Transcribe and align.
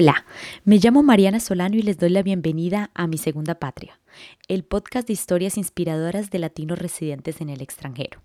Hola, 0.00 0.24
me 0.64 0.76
llamo 0.76 1.02
Mariana 1.02 1.40
Solano 1.40 1.74
y 1.74 1.82
les 1.82 1.98
doy 1.98 2.10
la 2.10 2.22
bienvenida 2.22 2.92
a 2.94 3.08
Mi 3.08 3.18
Segunda 3.18 3.56
Patria, 3.56 3.98
el 4.46 4.62
podcast 4.62 5.08
de 5.08 5.12
historias 5.12 5.56
inspiradoras 5.56 6.30
de 6.30 6.38
latinos 6.38 6.78
residentes 6.78 7.40
en 7.40 7.48
el 7.48 7.60
extranjero. 7.62 8.20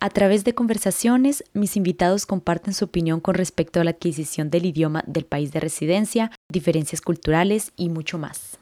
A 0.00 0.08
través 0.08 0.42
de 0.44 0.54
conversaciones, 0.54 1.44
mis 1.52 1.76
invitados 1.76 2.24
comparten 2.24 2.72
su 2.72 2.86
opinión 2.86 3.20
con 3.20 3.34
respecto 3.34 3.78
a 3.78 3.84
la 3.84 3.90
adquisición 3.90 4.48
del 4.48 4.64
idioma 4.64 5.04
del 5.06 5.26
país 5.26 5.52
de 5.52 5.60
residencia, 5.60 6.30
diferencias 6.48 7.02
culturales 7.02 7.74
y 7.76 7.90
mucho 7.90 8.16
más. 8.16 8.58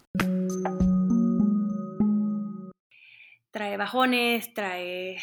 Trae 3.53 3.77
bajones, 3.77 4.53
trae, 4.55 5.19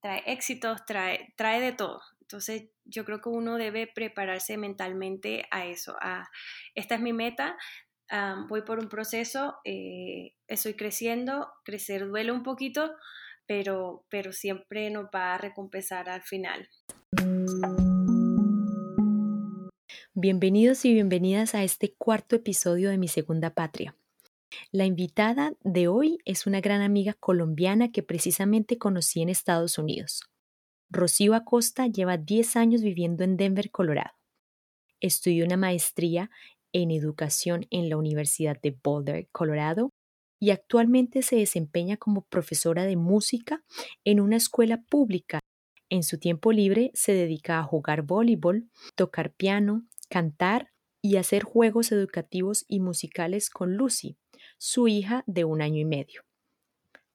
trae 0.00 0.22
éxitos, 0.24 0.86
trae, 0.86 1.34
trae 1.36 1.60
de 1.60 1.72
todo. 1.72 2.00
Entonces 2.28 2.68
yo 2.84 3.06
creo 3.06 3.22
que 3.22 3.30
uno 3.30 3.56
debe 3.56 3.86
prepararse 3.86 4.58
mentalmente 4.58 5.46
a 5.50 5.64
eso, 5.64 5.96
a 6.02 6.28
esta 6.74 6.96
es 6.96 7.00
mi 7.00 7.14
meta, 7.14 7.56
voy 8.50 8.60
por 8.66 8.80
un 8.80 8.90
proceso, 8.90 9.56
eh, 9.64 10.34
estoy 10.46 10.74
creciendo, 10.74 11.48
crecer 11.64 12.06
duele 12.06 12.30
un 12.32 12.42
poquito, 12.42 12.94
pero, 13.46 14.04
pero 14.10 14.32
siempre 14.32 14.90
nos 14.90 15.06
va 15.06 15.36
a 15.36 15.38
recompensar 15.38 16.10
al 16.10 16.20
final. 16.20 16.68
Bienvenidos 20.12 20.84
y 20.84 20.92
bienvenidas 20.92 21.54
a 21.54 21.64
este 21.64 21.94
cuarto 21.94 22.36
episodio 22.36 22.90
de 22.90 22.98
Mi 22.98 23.08
Segunda 23.08 23.54
Patria. 23.54 23.96
La 24.70 24.84
invitada 24.84 25.54
de 25.62 25.88
hoy 25.88 26.18
es 26.26 26.46
una 26.46 26.60
gran 26.60 26.82
amiga 26.82 27.14
colombiana 27.14 27.90
que 27.90 28.02
precisamente 28.02 28.76
conocí 28.76 29.22
en 29.22 29.30
Estados 29.30 29.78
Unidos. 29.78 30.28
Rocío 30.90 31.34
Acosta 31.34 31.86
lleva 31.86 32.16
10 32.16 32.56
años 32.56 32.82
viviendo 32.82 33.22
en 33.22 33.36
Denver, 33.36 33.70
Colorado. 33.70 34.12
Estudió 35.00 35.44
una 35.44 35.56
maestría 35.56 36.30
en 36.72 36.90
educación 36.90 37.66
en 37.70 37.88
la 37.88 37.96
Universidad 37.96 38.58
de 38.60 38.76
Boulder, 38.82 39.28
Colorado, 39.30 39.90
y 40.40 40.50
actualmente 40.50 41.22
se 41.22 41.36
desempeña 41.36 41.96
como 41.96 42.22
profesora 42.22 42.84
de 42.84 42.96
música 42.96 43.64
en 44.04 44.20
una 44.20 44.36
escuela 44.36 44.82
pública. 44.82 45.40
En 45.90 46.02
su 46.02 46.18
tiempo 46.18 46.52
libre 46.52 46.90
se 46.94 47.12
dedica 47.12 47.58
a 47.58 47.64
jugar 47.64 48.02
voleibol, 48.02 48.70
tocar 48.94 49.32
piano, 49.32 49.86
cantar 50.08 50.70
y 51.02 51.16
hacer 51.16 51.42
juegos 51.42 51.92
educativos 51.92 52.64
y 52.68 52.80
musicales 52.80 53.50
con 53.50 53.76
Lucy, 53.76 54.16
su 54.58 54.88
hija 54.88 55.24
de 55.26 55.44
un 55.44 55.60
año 55.60 55.80
y 55.80 55.84
medio. 55.84 56.27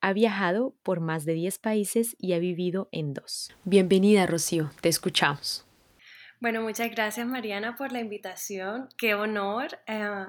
Ha 0.06 0.12
viajado 0.12 0.76
por 0.84 1.00
más 1.00 1.24
de 1.24 1.34
10 1.34 1.60
países 1.60 2.18
y 2.20 2.34
ha 2.34 2.40
vivido 2.40 2.90
en 2.92 3.14
dos. 3.14 3.56
Bienvenida, 3.64 4.26
Rocío, 4.26 4.70
te 4.82 4.90
escuchamos. 4.90 5.66
Bueno, 6.42 6.62
muchas 6.62 6.92
gracias 6.92 7.26
Mariana 7.26 7.78
por 7.78 7.94
la 7.94 8.02
invitación. 8.02 8.90
Qué 8.98 9.16
honor. 9.16 9.80
Eh, 9.88 10.26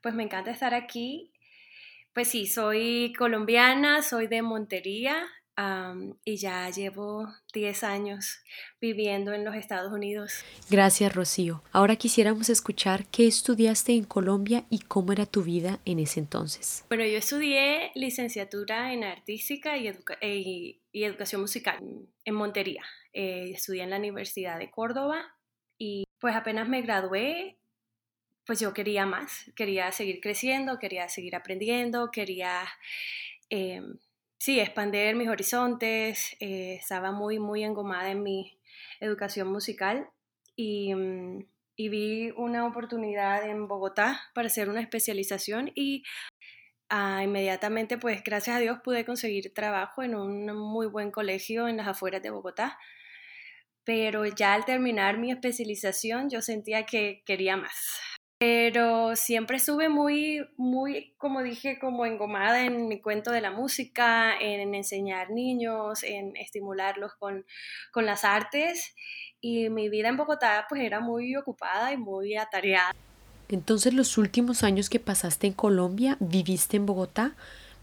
pues 0.00 0.14
me 0.14 0.22
encanta 0.22 0.50
estar 0.50 0.72
aquí. 0.72 1.34
Pues 2.14 2.28
sí, 2.28 2.46
soy 2.46 3.12
colombiana, 3.18 4.00
soy 4.00 4.26
de 4.26 4.40
Montería, 4.40 5.26
y 6.24 6.36
ya 6.36 6.70
llevo 6.70 7.28
10 7.52 7.84
años 7.84 8.42
viviendo 8.80 9.32
en 9.32 9.44
los 9.44 9.54
Estados 9.54 9.92
Unidos. 9.92 10.44
Gracias, 10.70 11.14
Rocío. 11.14 11.62
Ahora 11.72 11.96
quisiéramos 11.96 12.48
escuchar 12.48 13.06
qué 13.06 13.26
estudiaste 13.26 13.92
en 13.92 14.04
Colombia 14.04 14.64
y 14.70 14.80
cómo 14.80 15.12
era 15.12 15.26
tu 15.26 15.42
vida 15.42 15.80
en 15.84 15.98
ese 15.98 16.20
entonces. 16.20 16.84
Bueno, 16.88 17.04
yo 17.04 17.18
estudié 17.18 17.90
licenciatura 17.94 18.92
en 18.92 19.04
artística 19.04 19.76
y, 19.76 19.88
eh, 20.20 20.80
educación 20.92 21.40
musical 21.40 21.78
en 22.24 22.34
Montería. 22.34 22.84
Eh, 23.12 23.52
estudié 23.54 23.82
en 23.82 23.90
la 23.90 23.98
Universidad 23.98 24.58
de 24.58 24.70
Córdoba 24.70 25.36
y 25.78 26.04
pues 26.18 26.36
apenas 26.36 26.68
me 26.68 26.82
gradué, 26.82 27.58
pues 28.46 28.60
yo 28.60 28.72
quería 28.72 29.06
más, 29.06 29.50
quería 29.56 29.90
seguir 29.92 30.20
creciendo, 30.20 30.78
quería 30.78 31.08
seguir 31.08 31.34
aprendiendo, 31.34 32.10
quería... 32.10 32.68
Em, 33.48 33.98
sí, 34.40 34.58
expandir 34.58 35.14
mis 35.16 35.28
horizontes, 35.28 36.36
eh, 36.40 36.76
estaba 36.80 37.12
muy, 37.12 37.38
muy 37.38 37.62
engomada 37.62 38.10
en 38.10 38.22
mi 38.22 38.58
educación 39.00 39.48
musical 39.52 40.10
y, 40.56 40.94
mm, 40.94 41.46
y, 41.76 41.88
vi 41.90 42.30
una 42.36 42.66
oportunidad 42.66 43.48
en 43.48 43.68
Bogotá 43.68 44.20
para 44.34 44.46
hacer 44.48 44.68
una 44.70 44.80
especialización 44.80 45.70
y 45.74 46.04
ah, 46.90 47.22
inmediatamente, 47.24 47.98
pues 47.98 48.22
gracias 48.24 48.56
a 48.56 48.60
Dios 48.60 48.78
pude 48.84 49.04
conseguir 49.04 49.54
trabajo 49.54 50.02
en 50.02 50.14
un 50.14 50.46
muy 50.56 50.86
buen 50.86 51.10
colegio 51.10 51.68
en 51.68 51.76
las 51.78 51.88
afueras 51.88 52.22
de 52.22 52.30
Bogotá. 52.30 52.78
Pero 53.84 54.26
ya 54.26 54.54
al 54.54 54.64
terminar 54.64 55.18
mi 55.18 55.30
especialización 55.32 56.30
yo 56.30 56.42
sentía 56.42 56.86
que 56.86 57.22
quería 57.26 57.56
más 57.56 58.00
pero 58.40 59.16
siempre 59.16 59.58
estuve 59.58 59.90
muy, 59.90 60.48
muy, 60.56 61.12
como 61.18 61.42
dije, 61.42 61.78
como 61.78 62.06
engomada 62.06 62.64
en 62.64 62.88
mi 62.88 62.98
cuento 62.98 63.30
de 63.32 63.42
la 63.42 63.50
música, 63.50 64.34
en 64.40 64.74
enseñar 64.74 65.28
niños, 65.28 66.02
en 66.02 66.34
estimularlos 66.36 67.12
con, 67.18 67.44
con 67.92 68.06
las 68.06 68.24
artes 68.24 68.94
y 69.42 69.68
mi 69.68 69.90
vida 69.90 70.08
en 70.08 70.16
Bogotá 70.16 70.64
pues 70.70 70.80
era 70.80 71.00
muy 71.00 71.36
ocupada 71.36 71.92
y 71.92 71.98
muy 71.98 72.34
atareada. 72.34 72.92
Entonces 73.50 73.92
los 73.92 74.16
últimos 74.16 74.62
años 74.62 74.88
que 74.88 75.00
pasaste 75.00 75.46
en 75.46 75.52
Colombia 75.52 76.16
viviste 76.18 76.78
en 76.78 76.86
Bogotá, 76.86 77.36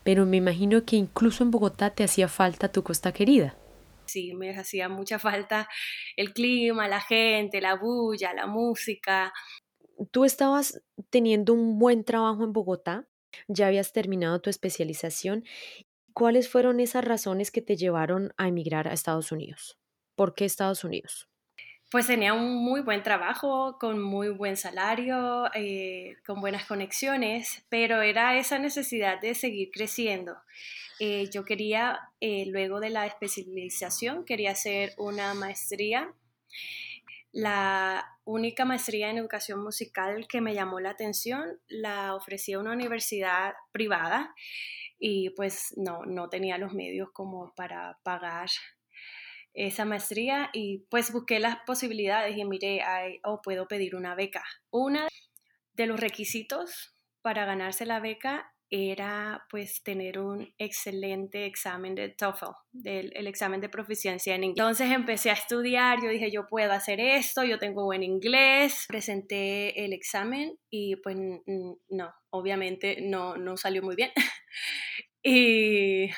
pero 0.03 0.25
me 0.25 0.37
imagino 0.37 0.85
que 0.85 0.95
incluso 0.95 1.43
en 1.43 1.51
Bogotá 1.51 1.91
te 1.91 2.03
hacía 2.03 2.27
falta 2.27 2.71
tu 2.71 2.81
costa 2.81 3.11
querida. 3.11 3.55
Sí, 4.07 4.33
me 4.33 4.57
hacía 4.57 4.89
mucha 4.89 5.19
falta 5.19 5.69
el 6.15 6.33
clima, 6.33 6.87
la 6.87 7.01
gente, 7.01 7.61
la 7.61 7.75
bulla, 7.75 8.33
la 8.33 8.47
música, 8.47 9.31
tú 10.11 10.25
estabas 10.25 10.81
teniendo 11.09 11.53
un 11.53 11.79
buen 11.79 12.03
trabajo 12.03 12.43
en 12.43 12.53
Bogotá, 12.53 13.07
ya 13.47 13.67
habías 13.67 13.93
terminado 13.93 14.41
tu 14.41 14.49
especialización. 14.49 15.43
¿Cuáles 16.13 16.49
fueron 16.49 16.79
esas 16.79 17.05
razones 17.05 17.51
que 17.51 17.61
te 17.61 17.75
llevaron 17.75 18.33
a 18.37 18.47
emigrar 18.47 18.87
a 18.87 18.93
Estados 18.93 19.31
Unidos? 19.31 19.77
¿Por 20.15 20.33
qué 20.33 20.45
Estados 20.45 20.83
Unidos? 20.83 21.29
Pues 21.89 22.07
tenía 22.07 22.33
un 22.33 22.55
muy 22.55 22.81
buen 22.81 23.01
trabajo, 23.01 23.77
con 23.79 24.01
muy 24.01 24.29
buen 24.29 24.57
salario, 24.57 25.45
eh, 25.53 26.17
con 26.25 26.41
buenas 26.41 26.65
conexiones, 26.65 27.65
pero 27.69 28.01
era 28.01 28.37
esa 28.37 28.59
necesidad 28.59 29.21
de 29.21 29.35
seguir 29.35 29.69
creciendo. 29.71 30.35
Eh, 30.99 31.29
yo 31.31 31.45
quería, 31.45 31.99
eh, 32.19 32.45
luego 32.47 32.81
de 32.81 32.89
la 32.89 33.05
especialización, 33.05 34.25
quería 34.25 34.51
hacer 34.51 34.95
una 34.97 35.33
maestría 35.33 36.13
la 37.31 38.16
única 38.27 38.65
maestría 38.65 39.09
en 39.09 39.17
educación 39.17 39.63
musical 39.63 40.27
que 40.27 40.41
me 40.41 40.53
llamó 40.53 40.79
la 40.81 40.89
atención 40.89 41.59
la 41.69 42.13
ofrecía 42.13 42.59
una 42.59 42.73
universidad 42.73 43.53
privada 43.71 44.35
y 44.99 45.29
pues 45.31 45.73
no, 45.77 46.05
no 46.05 46.27
tenía 46.27 46.57
los 46.57 46.73
medios 46.73 47.09
como 47.13 47.53
para 47.55 47.99
pagar 48.03 48.49
esa 49.53 49.85
maestría 49.85 50.49
y 50.53 50.85
pues 50.89 51.13
busqué 51.13 51.39
las 51.39 51.57
posibilidades 51.65 52.37
y 52.37 52.43
miré, 52.43 52.81
o 53.23 53.33
oh, 53.33 53.41
puedo 53.41 53.67
pedir 53.67 53.95
una 53.95 54.13
beca. 54.13 54.43
Una 54.69 55.07
de 55.73 55.87
los 55.87 55.99
requisitos 55.99 56.95
para 57.21 57.45
ganarse 57.45 57.85
la 57.85 57.99
beca 57.99 58.53
era 58.69 59.45
pues 59.49 59.81
tener 59.81 60.19
un 60.19 60.53
excelente 60.57 61.45
examen 61.45 61.95
de 61.95 62.09
TOEFL, 62.09 62.51
del 62.71 63.11
el 63.15 63.27
examen 63.27 63.61
de 63.61 63.69
proficiencia 63.69 64.35
en 64.35 64.43
inglés. 64.43 64.59
Entonces 64.59 64.91
empecé 64.91 65.29
a 65.29 65.33
estudiar, 65.33 65.99
yo 66.03 66.09
dije, 66.09 66.31
yo 66.31 66.47
puedo 66.47 66.71
hacer 66.73 66.99
esto, 66.99 67.43
yo 67.43 67.59
tengo 67.59 67.85
buen 67.85 68.03
inglés, 68.03 68.85
presenté 68.87 69.85
el 69.85 69.93
examen 69.93 70.57
y 70.69 70.97
pues 70.97 71.15
no, 71.15 72.13
obviamente 72.29 72.99
no, 73.01 73.37
no 73.37 73.55
salió 73.55 73.81
muy 73.81 73.95
bien. 73.95 74.11
y 75.23 76.09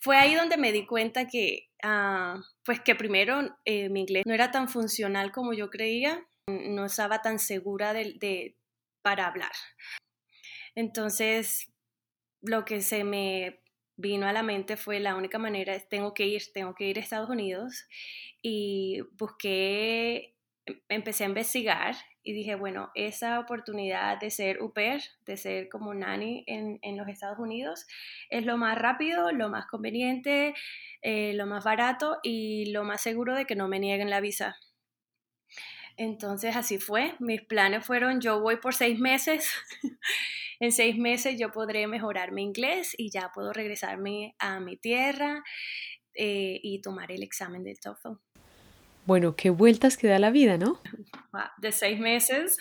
fue 0.00 0.16
ahí 0.16 0.34
donde 0.34 0.56
me 0.56 0.72
di 0.72 0.86
cuenta 0.86 1.28
que, 1.28 1.68
ah, 1.82 2.40
pues 2.64 2.80
que 2.80 2.96
primero 2.96 3.56
eh, 3.64 3.88
mi 3.88 4.00
inglés 4.00 4.24
no 4.26 4.34
era 4.34 4.50
tan 4.50 4.68
funcional 4.68 5.30
como 5.30 5.52
yo 5.52 5.70
creía, 5.70 6.26
no 6.48 6.86
estaba 6.86 7.22
tan 7.22 7.38
segura 7.38 7.92
de, 7.92 8.14
de 8.18 8.56
para 9.00 9.26
hablar. 9.26 9.52
Entonces 10.74 11.73
lo 12.44 12.64
que 12.64 12.82
se 12.82 13.04
me 13.04 13.60
vino 13.96 14.26
a 14.26 14.32
la 14.32 14.42
mente 14.42 14.76
fue 14.76 15.00
la 15.00 15.14
única 15.16 15.38
manera, 15.38 15.78
tengo 15.88 16.14
que 16.14 16.26
ir, 16.26 16.42
tengo 16.52 16.74
que 16.74 16.84
ir 16.84 16.98
a 16.98 17.00
Estados 17.00 17.30
Unidos 17.30 17.86
y 18.42 19.00
busqué, 19.12 20.34
em, 20.66 20.80
empecé 20.88 21.24
a 21.24 21.28
investigar 21.28 21.94
y 22.22 22.32
dije, 22.32 22.54
bueno, 22.54 22.90
esa 22.94 23.38
oportunidad 23.40 24.18
de 24.18 24.30
ser 24.30 24.58
au 24.60 24.72
pair, 24.72 25.02
de 25.26 25.36
ser 25.36 25.68
como 25.68 25.94
nanny 25.94 26.44
en, 26.46 26.78
en 26.82 26.96
los 26.96 27.08
Estados 27.08 27.38
Unidos, 27.38 27.86
es 28.30 28.44
lo 28.46 28.56
más 28.56 28.78
rápido, 28.78 29.30
lo 29.32 29.48
más 29.50 29.66
conveniente, 29.66 30.54
eh, 31.02 31.34
lo 31.34 31.46
más 31.46 31.64
barato 31.64 32.18
y 32.22 32.72
lo 32.72 32.84
más 32.84 33.02
seguro 33.02 33.34
de 33.34 33.46
que 33.46 33.56
no 33.56 33.68
me 33.68 33.78
nieguen 33.78 34.10
la 34.10 34.20
visa. 34.20 34.56
Entonces 35.96 36.56
así 36.56 36.78
fue, 36.78 37.14
mis 37.20 37.42
planes 37.42 37.86
fueron, 37.86 38.20
yo 38.20 38.40
voy 38.40 38.56
por 38.56 38.74
seis 38.74 38.98
meses 38.98 39.48
en 40.64 40.72
seis 40.72 40.96
meses 40.98 41.38
yo 41.38 41.52
podré 41.52 41.86
mejorar 41.86 42.32
mi 42.32 42.42
inglés 42.42 42.94
y 42.96 43.10
ya 43.10 43.30
puedo 43.32 43.52
regresarme 43.52 44.34
a 44.38 44.60
mi 44.60 44.76
tierra 44.76 45.42
eh, 46.14 46.58
y 46.62 46.80
tomar 46.80 47.12
el 47.12 47.22
examen 47.22 47.62
del 47.62 47.78
TOEFL. 47.78 48.18
Bueno, 49.06 49.36
qué 49.36 49.50
vueltas 49.50 49.96
que 49.96 50.08
da 50.08 50.18
la 50.18 50.30
vida, 50.30 50.56
¿no? 50.56 50.80
De 51.58 51.72
seis 51.72 52.00
meses. 52.00 52.56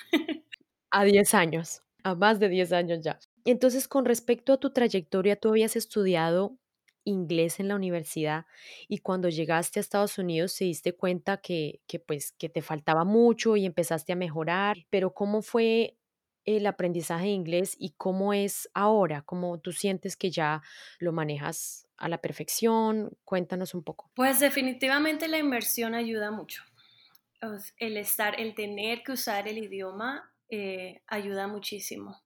A 0.91 1.05
10 1.05 1.33
años, 1.33 1.81
a 2.03 2.15
más 2.15 2.39
de 2.39 2.49
10 2.49 2.73
años 2.73 2.99
ya. 3.01 3.17
Entonces, 3.45 3.87
con 3.87 4.05
respecto 4.05 4.53
a 4.53 4.59
tu 4.59 4.71
trayectoria, 4.71 5.35
tú 5.35 5.49
habías 5.49 5.75
estudiado 5.75 6.57
inglés 7.05 7.59
en 7.59 7.67
la 7.67 7.75
universidad 7.75 8.45
y 8.87 8.99
cuando 8.99 9.29
llegaste 9.29 9.79
a 9.79 9.81
Estados 9.81 10.17
Unidos 10.17 10.55
te 10.55 10.65
diste 10.65 10.95
cuenta 10.95 11.37
que, 11.37 11.81
que, 11.87 11.99
pues 11.99 12.31
que 12.31 12.47
te 12.49 12.61
faltaba 12.61 13.03
mucho 13.03 13.57
y 13.57 13.65
empezaste 13.65 14.13
a 14.13 14.15
mejorar, 14.15 14.77
pero 14.89 15.13
¿cómo 15.13 15.41
fue 15.41 15.97
el 16.45 16.65
aprendizaje 16.65 17.25
de 17.25 17.31
inglés 17.31 17.75
y 17.77 17.91
cómo 17.97 18.33
es 18.33 18.69
ahora? 18.73 19.21
¿Cómo 19.21 19.59
tú 19.59 19.71
sientes 19.71 20.17
que 20.17 20.31
ya 20.31 20.61
lo 20.99 21.11
manejas 21.11 21.87
a 21.97 22.09
la 22.09 22.19
perfección? 22.19 23.11
Cuéntanos 23.23 23.73
un 23.73 23.83
poco. 23.83 24.11
Pues 24.15 24.39
definitivamente 24.39 25.27
la 25.27 25.37
inmersión 25.37 25.95
ayuda 25.95 26.31
mucho. 26.31 26.63
El 27.77 27.97
estar, 27.97 28.39
el 28.39 28.55
tener 28.55 29.03
que 29.03 29.11
usar 29.11 29.47
el 29.47 29.57
idioma 29.57 30.31
eh, 30.49 31.01
ayuda 31.07 31.47
muchísimo. 31.47 32.23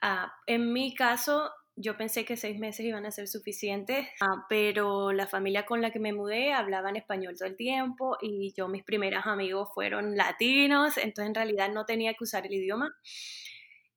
Ah, 0.00 0.32
en 0.46 0.72
mi 0.72 0.94
caso, 0.94 1.50
yo 1.80 1.96
pensé 1.96 2.24
que 2.24 2.36
seis 2.36 2.58
meses 2.58 2.84
iban 2.84 3.06
a 3.06 3.10
ser 3.10 3.26
suficientes, 3.26 4.06
ah, 4.20 4.44
pero 4.48 5.12
la 5.12 5.26
familia 5.26 5.64
con 5.64 5.80
la 5.80 5.90
que 5.90 5.98
me 5.98 6.12
mudé 6.12 6.52
hablaba 6.52 6.90
en 6.90 6.96
español 6.96 7.34
todo 7.38 7.48
el 7.48 7.56
tiempo 7.56 8.18
y 8.20 8.52
yo 8.56 8.68
mis 8.68 8.84
primeros 8.84 9.26
amigos 9.26 9.68
fueron 9.74 10.16
latinos, 10.16 10.98
entonces 10.98 11.28
en 11.28 11.34
realidad 11.34 11.70
no 11.72 11.86
tenía 11.86 12.12
que 12.12 12.24
usar 12.24 12.46
el 12.46 12.52
idioma. 12.52 12.94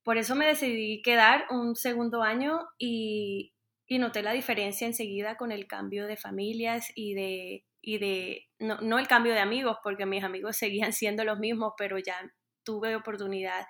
Por 0.02 0.18
eso 0.18 0.34
me 0.34 0.46
decidí 0.46 1.02
quedar 1.02 1.46
un 1.50 1.76
segundo 1.76 2.22
año 2.22 2.60
y, 2.78 3.54
y 3.86 3.98
noté 3.98 4.22
la 4.22 4.32
diferencia 4.32 4.86
enseguida 4.86 5.36
con 5.36 5.52
el 5.52 5.66
cambio 5.66 6.06
de 6.06 6.16
familias 6.16 6.90
y 6.94 7.14
de, 7.14 7.64
y 7.80 7.98
de 7.98 8.48
no, 8.58 8.80
no 8.80 8.98
el 8.98 9.08
cambio 9.08 9.34
de 9.34 9.40
amigos, 9.40 9.78
porque 9.82 10.06
mis 10.06 10.24
amigos 10.24 10.56
seguían 10.56 10.92
siendo 10.92 11.24
los 11.24 11.38
mismos, 11.38 11.74
pero 11.76 11.98
ya 11.98 12.16
tuve 12.64 12.96
oportunidad 12.96 13.66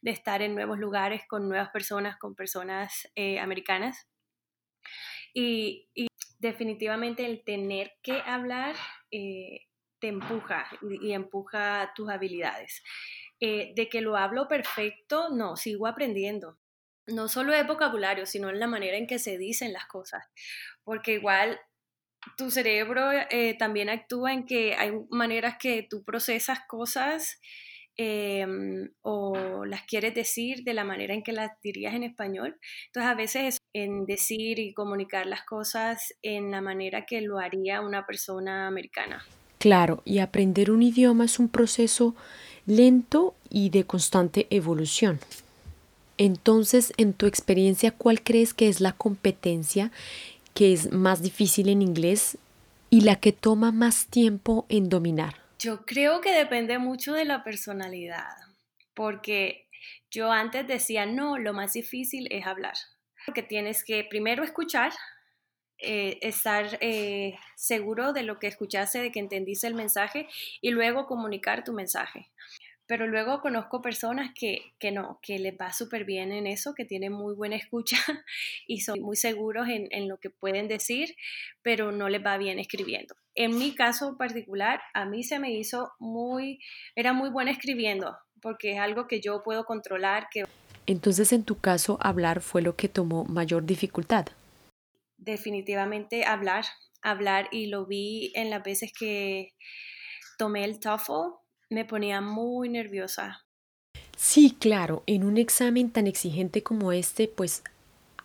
de 0.00 0.10
estar 0.10 0.42
en 0.42 0.54
nuevos 0.54 0.78
lugares 0.78 1.22
con 1.28 1.48
nuevas 1.48 1.70
personas, 1.70 2.16
con 2.18 2.34
personas 2.34 3.08
eh, 3.14 3.38
americanas. 3.38 4.08
Y, 5.34 5.88
definitivamente 6.38 7.24
el 7.24 7.42
tener 7.44 7.94
que 8.02 8.20
hablar 8.20 8.76
eh, 9.10 9.62
te 9.98 10.08
empuja 10.08 10.66
y, 10.82 11.12
empuja 11.12 11.92
tus 11.94 12.10
habilidades. 12.10 12.82
Eh, 13.40 13.72
de 13.74 13.88
que 13.88 14.02
lo 14.02 14.16
hablo 14.16 14.46
perfecto, 14.46 15.30
no, 15.30 15.56
sigo 15.56 15.86
aprendiendo. 15.86 16.58
No 17.06 17.28
solo 17.28 17.54
es 17.54 17.66
vocabulario, 17.66 18.26
sino 18.26 18.50
en 18.50 18.60
la 18.60 18.66
manera 18.66 18.96
en 18.98 19.06
que 19.06 19.18
se 19.18 19.38
dicen 19.38 19.72
las 19.72 19.86
cosas. 19.86 20.24
Porque 20.84 21.14
igual 21.14 21.58
tu 22.36 22.50
cerebro 22.50 23.10
también 23.58 23.88
actúa 23.88 24.32
en 24.32 24.46
que 24.46 24.74
hay 24.74 24.92
maneras 25.10 25.56
que 25.58 25.86
tú 25.88 26.04
procesas 26.04 26.60
cosas 26.66 27.40
Em, 27.98 28.90
o 29.00 29.64
las 29.64 29.84
quieres 29.84 30.14
decir 30.14 30.64
de 30.64 30.74
la 30.74 30.84
manera 30.84 31.14
en 31.14 31.22
que 31.22 31.32
las 31.32 31.50
dirías 31.62 31.94
en 31.94 32.02
español. 32.02 32.58
Entonces 32.88 33.10
a 33.10 33.14
veces 33.14 33.58
en 33.72 34.04
decir 34.04 34.58
y 34.58 34.74
comunicar 34.74 35.24
las 35.24 35.44
cosas 35.44 36.12
en 36.20 36.50
la 36.50 36.60
manera 36.60 37.06
que 37.06 37.22
lo 37.22 37.38
haría 37.38 37.80
una 37.80 38.04
persona 38.04 38.66
americana. 38.66 39.24
Claro, 39.58 40.02
y 40.04 40.18
aprender 40.18 40.70
un 40.70 40.82
idioma 40.82 41.24
es 41.24 41.38
un 41.38 41.48
proceso 41.48 42.14
lento 42.66 43.34
y 43.48 43.70
de 43.70 43.84
constante 43.84 44.46
evolución. 44.50 45.18
Entonces, 46.18 46.92
en 46.98 47.14
tu 47.14 47.24
experiencia, 47.24 47.92
¿cuál 47.92 48.22
crees 48.22 48.52
que 48.52 48.68
es 48.68 48.82
la 48.82 48.92
competencia 48.92 49.90
que 50.52 50.74
es 50.74 50.92
más 50.92 51.22
difícil 51.22 51.70
en 51.70 51.80
inglés 51.80 52.36
y 52.90 53.00
la 53.02 53.16
que 53.16 53.32
toma 53.32 53.72
más 53.72 54.06
tiempo 54.06 54.66
en 54.68 54.90
dominar? 54.90 55.45
Yo 55.66 55.84
creo 55.84 56.20
que 56.20 56.30
depende 56.30 56.78
mucho 56.78 57.12
de 57.14 57.24
la 57.24 57.42
personalidad, 57.42 58.36
porque 58.94 59.68
yo 60.12 60.30
antes 60.30 60.64
decía, 60.64 61.06
no, 61.06 61.38
lo 61.38 61.52
más 61.54 61.72
difícil 61.72 62.28
es 62.30 62.46
hablar, 62.46 62.74
porque 63.26 63.42
tienes 63.42 63.82
que 63.82 64.04
primero 64.08 64.44
escuchar, 64.44 64.92
eh, 65.78 66.20
estar 66.22 66.78
eh, 66.80 67.36
seguro 67.56 68.12
de 68.12 68.22
lo 68.22 68.38
que 68.38 68.46
escuchaste, 68.46 69.00
de 69.00 69.10
que 69.10 69.18
entendiste 69.18 69.66
el 69.66 69.74
mensaje 69.74 70.28
y 70.60 70.70
luego 70.70 71.06
comunicar 71.06 71.64
tu 71.64 71.72
mensaje 71.72 72.30
pero 72.86 73.06
luego 73.06 73.40
conozco 73.40 73.82
personas 73.82 74.30
que, 74.34 74.72
que 74.78 74.92
no, 74.92 75.18
que 75.22 75.38
les 75.38 75.54
va 75.54 75.72
súper 75.72 76.04
bien 76.04 76.32
en 76.32 76.46
eso, 76.46 76.74
que 76.74 76.84
tienen 76.84 77.12
muy 77.12 77.34
buena 77.34 77.56
escucha 77.56 77.96
y 78.66 78.80
son 78.80 79.00
muy 79.00 79.16
seguros 79.16 79.68
en, 79.68 79.88
en, 79.90 80.08
lo 80.08 80.18
que 80.18 80.30
pueden 80.30 80.68
decir, 80.68 81.16
pero 81.62 81.90
no 81.90 82.08
les 82.08 82.24
va 82.24 82.38
bien 82.38 82.58
escribiendo. 82.58 83.16
En 83.34 83.58
mi 83.58 83.74
caso 83.74 84.16
particular, 84.16 84.80
a 84.94 85.04
mí 85.04 85.24
se 85.24 85.38
me 85.38 85.52
hizo 85.52 85.92
muy, 85.98 86.60
era 86.94 87.12
muy 87.12 87.28
buena 87.30 87.50
escribiendo, 87.50 88.16
porque 88.40 88.72
es 88.72 88.78
algo 88.78 89.08
que 89.08 89.20
yo 89.20 89.42
puedo 89.42 89.64
controlar. 89.64 90.28
Que... 90.30 90.44
Entonces, 90.86 91.32
en 91.32 91.42
tu 91.44 91.58
caso, 91.58 91.98
hablar 92.00 92.40
fue 92.40 92.62
lo 92.62 92.76
que 92.76 92.88
tomó 92.88 93.24
mayor 93.24 93.66
dificultad. 93.66 94.26
Definitivamente 95.18 96.24
hablar, 96.24 96.64
hablar, 97.02 97.48
y 97.50 97.66
lo 97.66 97.86
vi 97.86 98.32
en 98.36 98.50
las 98.50 98.62
veces 98.62 98.92
que 98.96 99.54
tomé 100.38 100.64
el 100.64 100.78
TOEFL 100.78 101.45
me 101.70 101.84
ponía 101.84 102.20
muy 102.20 102.68
nerviosa. 102.68 103.46
Sí, 104.16 104.56
claro, 104.58 105.02
en 105.06 105.24
un 105.24 105.36
examen 105.36 105.90
tan 105.90 106.06
exigente 106.06 106.62
como 106.62 106.92
este, 106.92 107.28
pues 107.28 107.62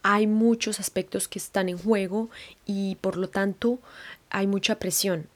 hay 0.03 0.25
muchos 0.25 0.79
aspectos 0.79 1.27
que 1.27 1.39
están 1.39 1.69
en 1.69 1.77
juego 1.77 2.29
y 2.65 2.95
por 2.95 3.17
lo 3.17 3.29
tanto 3.29 3.79
hay 4.29 4.47
mucha 4.47 4.79
presión. 4.79 5.29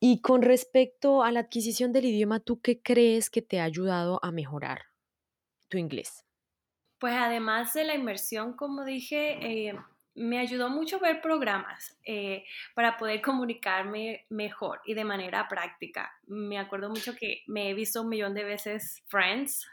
Y 0.00 0.20
con 0.20 0.42
respecto 0.42 1.22
a 1.22 1.32
la 1.32 1.40
adquisición 1.40 1.92
del 1.92 2.06
idioma, 2.06 2.40
¿tú 2.40 2.60
qué 2.60 2.82
crees 2.82 3.30
que 3.30 3.40
te 3.40 3.60
ha 3.60 3.64
ayudado 3.64 4.20
a 4.22 4.32
mejorar 4.32 4.82
tu 5.68 5.78
inglés? 5.78 6.24
Pues 6.98 7.14
además 7.14 7.72
de 7.72 7.84
la 7.84 7.94
inmersión, 7.94 8.54
como 8.54 8.84
dije, 8.84 9.68
eh, 9.68 9.78
me 10.14 10.38
ayudó 10.38 10.70
mucho 10.70 11.00
ver 11.00 11.20
programas 11.20 11.98
eh, 12.04 12.44
para 12.74 12.96
poder 12.96 13.20
comunicarme 13.20 14.26
mejor 14.30 14.80
y 14.84 14.94
de 14.94 15.04
manera 15.04 15.48
práctica. 15.48 16.12
Me 16.26 16.58
acuerdo 16.58 16.88
mucho 16.88 17.14
que 17.14 17.42
me 17.46 17.70
he 17.70 17.74
visto 17.74 18.02
un 18.02 18.08
millón 18.08 18.34
de 18.34 18.44
veces 18.44 19.02
Friends, 19.06 19.66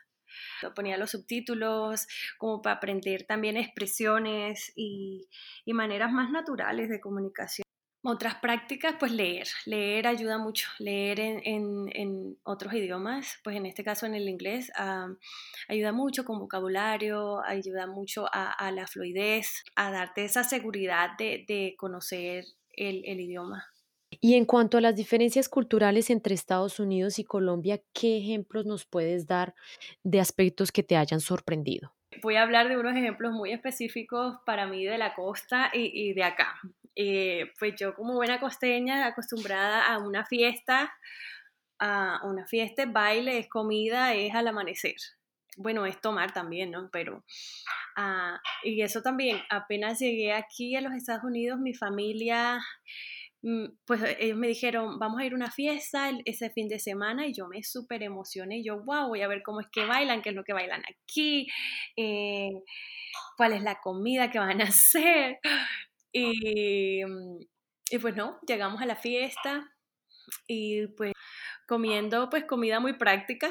ponía 0.75 0.97
los 0.97 1.11
subtítulos 1.11 2.07
como 2.37 2.61
para 2.61 2.77
aprender 2.77 3.25
también 3.25 3.57
expresiones 3.57 4.71
y 4.75 5.27
maneras 5.67 6.11
más 6.11 6.31
naturales 6.31 6.89
de 6.89 6.99
comunicación. 6.99 7.70
Otras 8.03 8.35
prácticas, 8.35 8.95
pues 8.99 9.11
leer. 9.11 9.47
Leer 9.65 10.07
ayuda 10.07 10.39
mucho. 10.39 10.67
Leer 10.79 11.19
en, 11.19 12.37
otros 12.43 12.73
idiomas, 12.73 13.39
pues 13.43 13.55
en 13.55 13.67
este 13.67 13.83
caso 13.83 14.07
en 14.07 14.15
el 14.15 14.27
inglés, 14.27 14.71
ayuda 15.67 15.91
mucho 15.91 16.25
con 16.25 16.39
vocabulario, 16.39 17.41
ayuda 17.43 17.85
mucho 17.85 18.25
a, 18.31 18.71
la 18.71 18.87
fluidez, 18.87 19.63
a 19.75 19.91
darte 19.91 20.25
esa 20.25 20.43
seguridad 20.43 21.11
de, 21.17 21.75
conocer 21.77 22.45
el, 22.71 23.03
el 23.05 23.19
idioma. 23.19 23.65
Y 24.19 24.35
en 24.35 24.45
cuanto 24.45 24.77
a 24.77 24.81
las 24.81 24.95
diferencias 24.95 25.47
culturales 25.47 26.09
entre 26.09 26.33
Estados 26.33 26.79
Unidos 26.79 27.19
y 27.19 27.23
Colombia, 27.23 27.81
¿qué 27.93 28.17
ejemplos 28.17 28.65
nos 28.65 28.85
puedes 28.85 29.27
dar 29.27 29.53
de 30.03 30.19
aspectos 30.19 30.71
que 30.71 30.83
te 30.83 30.97
hayan 30.97 31.21
sorprendido? 31.21 31.93
Voy 32.21 32.35
a 32.35 32.41
hablar 32.41 32.67
de 32.67 32.77
unos 32.77 32.95
ejemplos 32.95 33.31
muy 33.31 33.51
específicos 33.51 34.37
para 34.45 34.67
mí 34.67 34.85
de 34.85 34.97
la 34.97 35.13
costa 35.13 35.71
y, 35.73 36.09
y 36.09 36.13
de 36.13 36.23
acá. 36.23 36.59
Eh, 36.95 37.51
pues 37.59 37.75
yo 37.79 37.93
como 37.95 38.15
buena 38.15 38.39
costeña, 38.39 39.05
acostumbrada 39.07 39.85
a 39.85 39.99
una 39.99 40.25
fiesta, 40.25 40.93
a 41.79 42.21
una 42.25 42.45
fiesta, 42.45 42.85
baile, 42.85 43.39
es 43.39 43.49
comida, 43.49 44.13
es 44.13 44.33
al 44.35 44.47
amanecer. 44.47 44.95
Bueno, 45.57 45.85
es 45.85 45.99
tomar 45.99 46.33
también, 46.33 46.71
¿no? 46.71 46.89
Pero, 46.91 47.25
ah, 47.97 48.39
y 48.63 48.81
eso 48.81 49.01
también, 49.01 49.41
apenas 49.49 49.99
llegué 49.99 50.33
aquí 50.33 50.75
a 50.75 50.81
los 50.81 50.93
Estados 50.93 51.23
Unidos, 51.23 51.59
mi 51.59 51.73
familia, 51.73 52.61
mm, 53.41 53.65
pues 53.85 54.01
ellos 54.19 54.37
me 54.37 54.47
dijeron, 54.47 54.99
vamos 54.99 55.19
a 55.19 55.25
ir 55.25 55.33
a 55.33 55.35
una 55.35 55.51
fiesta 55.51 56.11
ese 56.25 56.51
fin 56.51 56.67
de 56.69 56.79
semana 56.79 57.25
y 57.27 57.33
yo 57.33 57.47
me 57.47 57.63
súper 57.63 58.03
emocioné, 58.03 58.63
yo, 58.63 58.83
wow, 58.83 59.07
voy 59.09 59.21
a 59.23 59.27
ver 59.27 59.41
cómo 59.43 59.59
es 59.61 59.67
que 59.71 59.85
bailan, 59.85 60.21
qué 60.21 60.29
es 60.29 60.35
lo 60.35 60.43
que 60.43 60.53
bailan 60.53 60.83
aquí, 60.89 61.47
eh, 61.97 62.51
cuál 63.37 63.53
es 63.53 63.63
la 63.63 63.79
comida 63.81 64.31
que 64.31 64.39
van 64.39 64.61
a 64.61 64.65
hacer. 64.65 65.39
Y, 66.11 67.03
mm, 67.05 67.39
y 67.91 67.99
pues 67.99 68.15
no, 68.15 68.39
llegamos 68.47 68.81
a 68.81 68.85
la 68.85 68.95
fiesta 68.95 69.69
y 70.47 70.87
pues 70.89 71.13
comiendo 71.67 72.29
pues 72.29 72.45
comida 72.45 72.79
muy 72.79 72.93
práctica. 72.93 73.49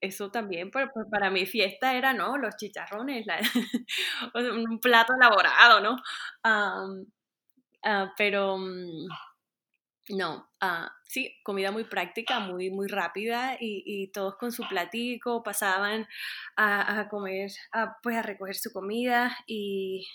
Eso 0.00 0.30
también, 0.30 0.70
pues, 0.70 0.88
para 1.10 1.30
mi 1.30 1.46
fiesta 1.46 1.94
era, 1.96 2.12
¿no? 2.14 2.38
Los 2.38 2.56
chicharrones, 2.56 3.26
un 4.34 4.80
plato 4.80 5.14
elaborado, 5.16 5.80
¿no? 5.80 5.96
Ah, 7.82 8.12
pero 8.16 8.56
mm, 8.58 9.06
no, 10.10 10.50
uh, 10.62 10.86
sí, 11.04 11.34
comida 11.42 11.70
muy 11.70 11.84
práctica, 11.84 12.38
muy, 12.40 12.70
muy 12.70 12.88
rápida 12.88 13.56
y, 13.58 13.82
y 13.86 14.08
todos 14.08 14.36
con 14.36 14.52
su 14.52 14.66
platico 14.68 15.42
pasaban 15.42 16.06
a, 16.56 17.00
a 17.00 17.08
comer, 17.08 17.50
a, 17.72 17.96
pues 18.02 18.16
a 18.16 18.22
recoger 18.22 18.54
su 18.56 18.70
comida 18.72 19.34
y 19.46 20.06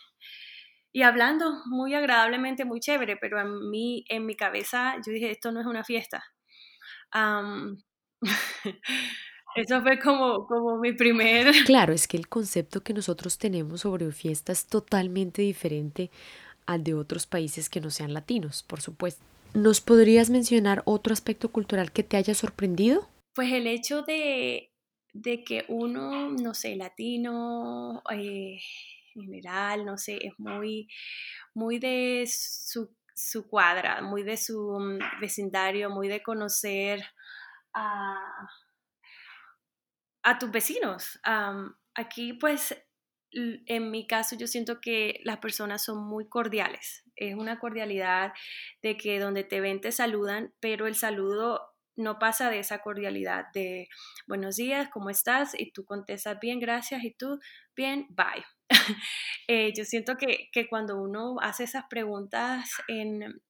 y 0.92 1.04
hablando 1.04 1.62
muy 1.66 1.94
agradablemente, 1.94 2.66
muy 2.66 2.80
chévere, 2.80 3.18
pero 3.18 3.40
en 3.40 3.70
mí, 3.70 4.06
en 4.10 4.26
mi 4.26 4.36
cabeza, 4.36 4.96
yo 5.06 5.12
dije, 5.12 5.32
esto 5.32 5.52
no 5.52 5.60
es 5.62 5.68
una 5.68 5.84
fiesta. 5.84 6.24
Eso 9.56 9.82
fue 9.82 10.00
como, 10.00 10.46
como 10.46 10.78
mi 10.78 10.94
primer... 10.94 11.52
Claro, 11.66 11.94
es 11.94 12.08
que 12.08 12.18
el 12.18 12.28
concepto 12.28 12.82
que 12.82 12.94
nosotros 12.94 13.38
tenemos 13.38 13.82
sobre 13.82 14.12
fiesta 14.12 14.52
es 14.52 14.68
totalmente 14.68 15.42
diferente 15.42 16.12
al 16.66 16.84
de 16.84 16.94
otros 16.94 17.26
países 17.26 17.70
que 17.70 17.82
no 17.82 17.90
sean 17.90 18.14
latinos, 18.14 18.64
por 18.64 18.82
supuesto. 18.82 19.24
¿Nos 19.54 19.82
podrías 19.82 20.30
mencionar 20.30 20.84
otro 20.86 21.14
aspecto 21.14 21.52
cultural 21.52 21.92
que 21.92 22.04
te 22.04 22.18
haya 22.18 22.36
sorprendido? 22.36 23.10
Pues 23.34 23.52
el 23.52 23.66
hecho 23.66 24.04
de, 24.04 24.72
de 25.14 25.44
que 25.44 25.66
uno, 25.68 26.30
no 26.30 26.54
sé, 26.54 26.76
latino, 26.76 28.04
eh, 28.12 28.60
general, 29.14 29.86
no 29.86 29.98
sé, 29.98 30.20
es 30.22 30.34
muy, 30.38 30.88
muy 31.54 31.80
de 31.80 32.26
su, 32.28 32.96
cuadra, 33.50 34.02
muy 34.02 34.24
de 34.24 34.38
su 34.38 34.78
mm, 34.80 35.20
vecindario, 35.22 35.90
muy 35.90 36.08
de 36.08 36.24
conocer 36.24 37.04
a, 37.74 38.18
a 40.24 40.38
tus 40.40 40.52
vecinos. 40.52 41.20
aquí, 41.96 42.34
pues, 42.34 42.76
en 43.32 43.92
mi 43.92 44.08
caso, 44.08 44.36
yo 44.36 44.48
siento 44.48 44.82
que 44.82 45.22
las 45.24 45.38
personas 45.38 45.84
son 45.84 46.04
muy 46.04 46.28
cordiales. 46.28 47.04
Es 47.16 47.36
una 47.36 47.60
cordialidad 47.60 48.34
de 48.82 48.98
que 48.98 49.20
donde 49.20 49.44
te 49.44 49.62
ven 49.62 49.82
te 49.82 49.92
saludan, 49.92 50.54
pero 50.60 50.88
el 50.88 50.96
saludo 50.96 51.62
no 51.96 52.18
pasa 52.18 52.50
de 52.50 52.60
esa 52.60 52.80
cordialidad 52.80 53.46
de 53.54 53.90
buenos 54.26 54.56
días, 54.56 54.90
¿cómo 54.90 55.10
estás? 55.10 55.54
Y 55.60 55.72
tú 55.72 55.84
contestas 55.86 56.40
bien, 56.40 56.60
gracias, 56.60 57.04
y 57.04 57.12
tú 57.12 57.40
bien, 57.76 58.08
bye. 58.10 58.46
Eh, 59.52 59.74
yo 59.76 59.84
siento 59.84 60.16
que, 60.16 60.52
cuando 60.70 61.02
uno 61.02 61.38
hace 61.42 61.64
esas 61.64 61.86
preguntas 61.90 62.70
en, 62.88 63.42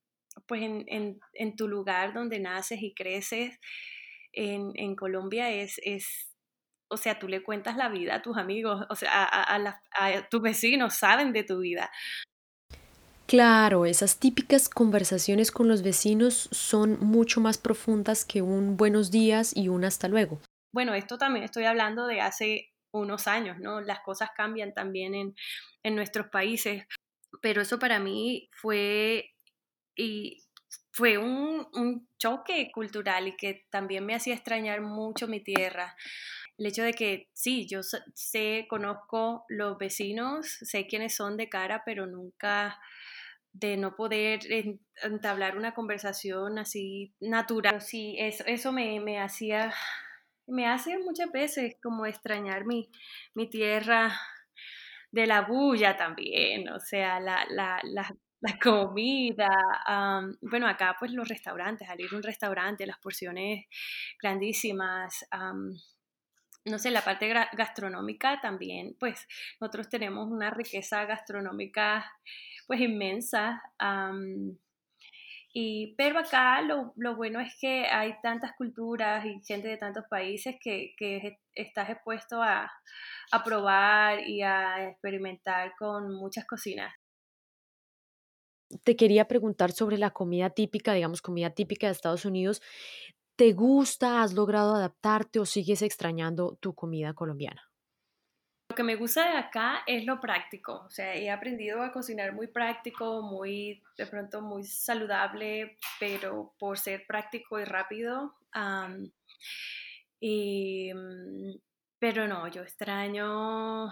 pues 0.48 0.62
en, 0.64 1.56
tu 1.58 1.68
lugar 1.68 2.14
donde 2.14 2.40
naces 2.40 2.82
y 2.82 2.94
creces, 2.94 3.60
en, 4.32 4.72
en 4.76 4.96
Colombia 4.96 5.52
es, 5.52 5.78
es 5.84 6.30
o 6.90 6.98
sea, 6.98 7.20
tú 7.20 7.28
le 7.28 7.44
cuentas 7.44 7.78
la 7.78 7.90
vida 7.90 8.16
a 8.16 8.22
tus 8.22 8.38
amigos, 8.38 8.86
o 8.90 8.96
sea, 8.96 9.28
a, 9.32 10.30
tus 10.30 10.42
vecinos 10.42 10.96
saben 10.96 11.32
de 11.32 11.44
tu 11.44 11.60
vida. 11.60 11.92
Claro, 13.28 13.86
esas 13.86 14.18
típicas 14.18 14.70
conversaciones 14.70 15.52
con 15.52 15.68
los 15.68 15.84
vecinos 15.84 16.50
son 16.52 16.98
mucho 17.00 17.42
más 17.42 17.60
profundas 17.60 18.26
que 18.26 18.42
un 18.42 18.76
buenos 18.76 19.12
días 19.12 19.56
y 19.56 19.68
un 19.68 19.86
hasta 19.86 20.08
luego. 20.08 20.42
Bueno, 20.74 20.96
esto 20.96 21.20
también 21.20 21.46
estoy 21.46 21.66
hablando 21.66 22.08
de 22.08 22.22
hace 22.22 22.74
unos 22.92 23.28
años, 23.28 23.58
¿no? 23.60 23.82
Las 23.82 24.02
cosas 24.02 24.30
cambian 24.36 24.74
también 24.74 25.16
en, 25.16 25.36
en 25.84 25.96
nuestros 25.96 26.28
países, 26.28 26.86
pero 27.42 27.62
eso 27.62 27.80
para 27.80 28.00
mí 28.00 28.50
fue, 28.54 29.34
y 29.96 30.44
fue 30.92 31.18
un, 31.18 31.68
un 31.74 32.08
choque 32.18 32.72
cultural 32.74 33.28
y 33.28 33.38
que 33.38 33.66
también 33.70 34.06
me 34.06 34.16
hacía 34.16 34.34
extrañar 34.34 34.82
mucho 34.82 35.28
mi 35.28 35.42
tierra 35.42 35.96
el 36.60 36.66
hecho 36.66 36.84
de 36.84 36.94
que 36.94 37.30
sí, 37.34 37.66
yo 37.68 37.80
sé, 38.14 38.68
conozco 38.70 39.46
los 39.48 39.78
vecinos, 39.78 40.46
sé 40.62 40.88
quiénes 40.88 41.16
son 41.16 41.38
de 41.38 41.48
cara, 41.48 41.84
pero 41.86 42.06
nunca 42.06 42.78
de 43.54 43.78
no 43.78 43.96
poder 43.96 44.42
entablar 45.02 45.58
una 45.58 45.74
conversación 45.74 46.60
así 46.60 47.14
natural. 47.22 47.82
Sí, 47.82 48.16
eso, 48.20 48.44
eso 48.46 48.74
me, 48.74 49.00
me 49.00 49.22
hacía, 49.22 49.74
me 50.50 50.68
hace 50.68 50.98
muchas 51.00 51.32
veces 51.32 51.76
como 51.82 52.06
extrañar 52.06 52.66
mi, 52.66 52.90
mi 53.36 53.50
tierra 53.50 54.12
de 55.12 55.28
la 55.28 55.42
bulla 55.42 55.98
también, 55.98 56.70
o 56.70 56.80
sea, 56.80 57.20
la, 57.20 57.46
la, 57.50 57.80
la, 57.84 58.16
la 58.42 58.60
comida. 58.62 59.50
bueno, 60.42 60.68
acá 60.68 60.96
pues 61.00 61.12
los 61.12 61.28
restaurantes, 61.28 61.90
al 61.90 62.00
ir 62.00 62.10
a 62.12 62.16
un 62.16 62.24
restaurante, 62.24 62.86
las 62.86 63.00
porciones 63.00 63.66
grandísimas 64.22 65.26
no 66.66 66.78
sé, 66.78 66.92
la 66.92 67.04
parte 67.04 67.34
gastronómica 67.54 68.40
también, 68.42 68.96
pues 69.00 69.28
nosotros 69.60 69.90
tenemos 69.90 70.30
una 70.30 70.50
riqueza 70.52 71.06
gastronómica 71.06 72.12
pues 72.68 72.82
inmensa. 72.82 73.62
Y, 75.52 75.96
pero 75.98 76.20
acá 76.20 76.62
lo, 76.62 76.94
bueno 77.16 77.40
es 77.40 77.56
que 77.60 77.86
hay 77.88 78.14
tantas 78.22 78.52
culturas 78.56 79.26
y 79.26 79.42
gente 79.46 79.68
de 79.68 79.78
tantos 79.78 80.06
países 80.10 80.56
que, 80.62 80.94
estás 81.54 81.90
expuesto 81.90 82.42
a, 82.42 82.72
a 83.32 83.44
probar 83.44 84.20
y 84.28 84.42
a 84.42 84.90
experimentar 84.90 85.74
con 85.78 86.14
muchas 86.14 86.46
cocinas. 86.46 86.94
Te 88.84 88.96
quería 88.96 89.28
preguntar 89.28 89.72
sobre 89.72 89.98
la 89.98 90.12
comida 90.12 90.52
típica, 90.52 90.94
digamos, 90.94 91.22
comida 91.22 91.50
típica 91.50 91.88
de 91.88 91.94
Estados 91.94 92.26
Unidos. 92.26 92.62
¿Te 93.36 93.54
gusta? 93.54 94.22
¿Has 94.22 94.34
logrado 94.34 94.76
adaptarte 94.76 95.40
o 95.40 95.46
sigues 95.46 95.82
extrañando 95.82 96.58
tu 96.60 96.76
comida 96.76 97.14
colombiana? 97.14 97.69
Lo 98.70 98.76
que 98.76 98.84
me 98.84 98.96
gusta 98.96 99.32
de 99.32 99.38
acá 99.38 99.84
es 99.88 100.06
lo 100.06 100.20
práctico, 100.20 100.84
o 100.86 100.90
sea, 100.92 101.16
he 101.16 101.32
aprendido 101.32 101.82
a 101.82 101.92
cocinar 101.92 102.34
muy 102.34 102.48
práctico, 102.48 103.24
muy, 103.24 103.82
de 103.98 104.06
pronto 104.06 104.42
muy 104.42 104.64
saludable, 104.64 105.78
pero 106.00 106.54
por 106.60 106.78
ser 106.78 107.04
práctico 107.08 107.60
y 107.60 107.66
rápido. 107.66 108.36
y, 110.20 110.94
mm, 110.94 111.60
pero 112.00 112.28
no, 112.28 112.48
yo 112.48 112.62
extraño, 112.62 113.90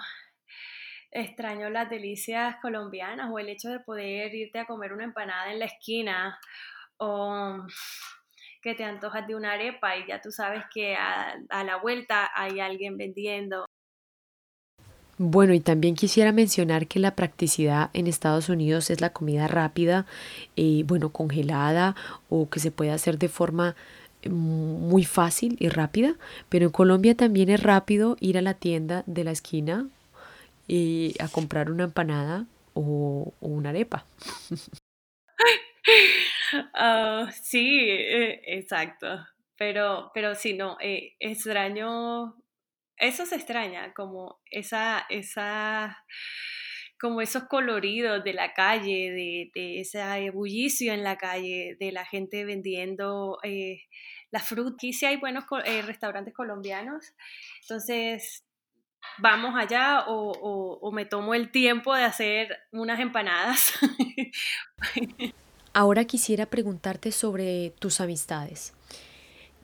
extraño 1.12 1.70
las 1.70 1.90
delicias 1.90 2.58
colombianas 2.62 3.30
o 3.32 3.40
el 3.40 3.50
hecho 3.50 3.70
de 3.70 3.80
poder 3.80 4.34
irte 4.36 4.60
a 4.60 4.66
comer 4.66 4.94
una 4.94 5.06
empanada 5.06 5.52
en 5.52 5.60
la 5.60 5.66
esquina 5.66 6.40
o 6.98 7.66
que 8.62 8.76
te 8.76 8.84
antojas 8.84 9.28
de 9.28 9.36
una 9.36 9.54
arepa 9.54 9.98
y 9.98 10.08
ya 10.08 10.22
tú 10.22 10.32
sabes 10.32 10.64
que 10.74 10.96
a, 10.96 11.64
la 11.64 11.78
vuelta 11.78 12.30
hay 12.36 12.60
alguien 12.60 12.98
vendiendo. 12.98 13.67
Bueno, 15.20 15.54
y 15.54 15.60
también 15.60 15.96
quisiera 15.96 16.32
mencionar 16.32 16.86
que 16.88 17.00
la 17.00 17.16
practicidad 17.16 17.90
en 17.94 18.06
Estados 18.06 18.50
Unidos 18.50 18.92
es 18.92 19.02
la 19.02 19.10
comida 19.12 19.48
rápida, 19.48 20.06
eh, 20.56 20.84
bueno, 20.86 21.10
congelada 21.10 21.96
o 22.30 22.50
que 22.50 22.60
se 22.60 22.70
puede 22.70 22.92
hacer 22.92 23.18
de 23.18 23.28
forma 23.28 23.76
mm, 24.26 24.30
muy 24.30 25.06
fácil 25.06 25.58
y 25.60 25.70
rápida, 25.70 26.16
pero 26.50 26.66
en 26.66 26.72
Colombia 26.72 27.16
también 27.16 27.50
es 27.50 27.64
rápido 27.64 28.16
ir 28.20 28.38
a 28.38 28.44
la 28.44 28.54
tienda 28.54 29.04
de 29.08 29.24
la 29.24 29.32
esquina 29.32 29.88
y 30.68 31.16
a 31.20 31.28
comprar 31.30 31.72
una 31.72 31.86
empanada 31.86 32.46
o, 32.74 33.34
una 33.42 33.70
arepa. 33.70 34.06
Ah, 36.74 37.30
sí, 37.42 37.90
eh, 37.90 38.42
exacto. 38.46 39.08
Pero, 39.58 40.12
pero 40.14 40.34
sí, 40.36 40.54
no, 40.54 40.78
eh, 40.80 41.14
extraño, 41.20 42.36
eso 42.98 43.26
se 43.26 43.36
extraña, 43.36 43.94
como 43.94 44.40
esa, 44.52 45.06
esa, 45.10 46.04
como 47.00 47.22
esos 47.22 47.44
coloridos 47.44 48.24
de 48.24 48.34
la 48.34 48.54
calle, 48.54 49.50
de, 49.54 49.80
ese 49.80 50.30
bullicio 50.32 50.94
en 50.94 51.04
la 51.04 51.18
calle, 51.18 51.78
de 51.80 51.92
la 51.92 52.06
gente 52.06 52.46
vendiendo 52.46 53.40
eh, 53.44 53.82
la 54.32 54.40
fruta. 54.40 54.76
Aquí 54.78 55.06
hay 55.06 55.18
buenos 55.18 55.46
restaurantes 55.86 56.34
colombianos, 56.34 57.14
entonces 57.62 58.44
vamos 59.20 59.56
allá 59.56 60.06
o, 60.08 60.80
o 60.82 60.92
me 60.92 61.06
tomo 61.06 61.34
el 61.34 61.52
tiempo 61.52 61.96
de 61.96 62.04
hacer 62.04 62.58
unas 62.72 63.00
empanadas. 63.00 63.74
Ahora 65.74 66.06
quisiera 66.06 66.48
preguntarte 66.48 67.12
sobre 67.12 67.72
tus 67.78 68.02
amistades. 68.02 68.74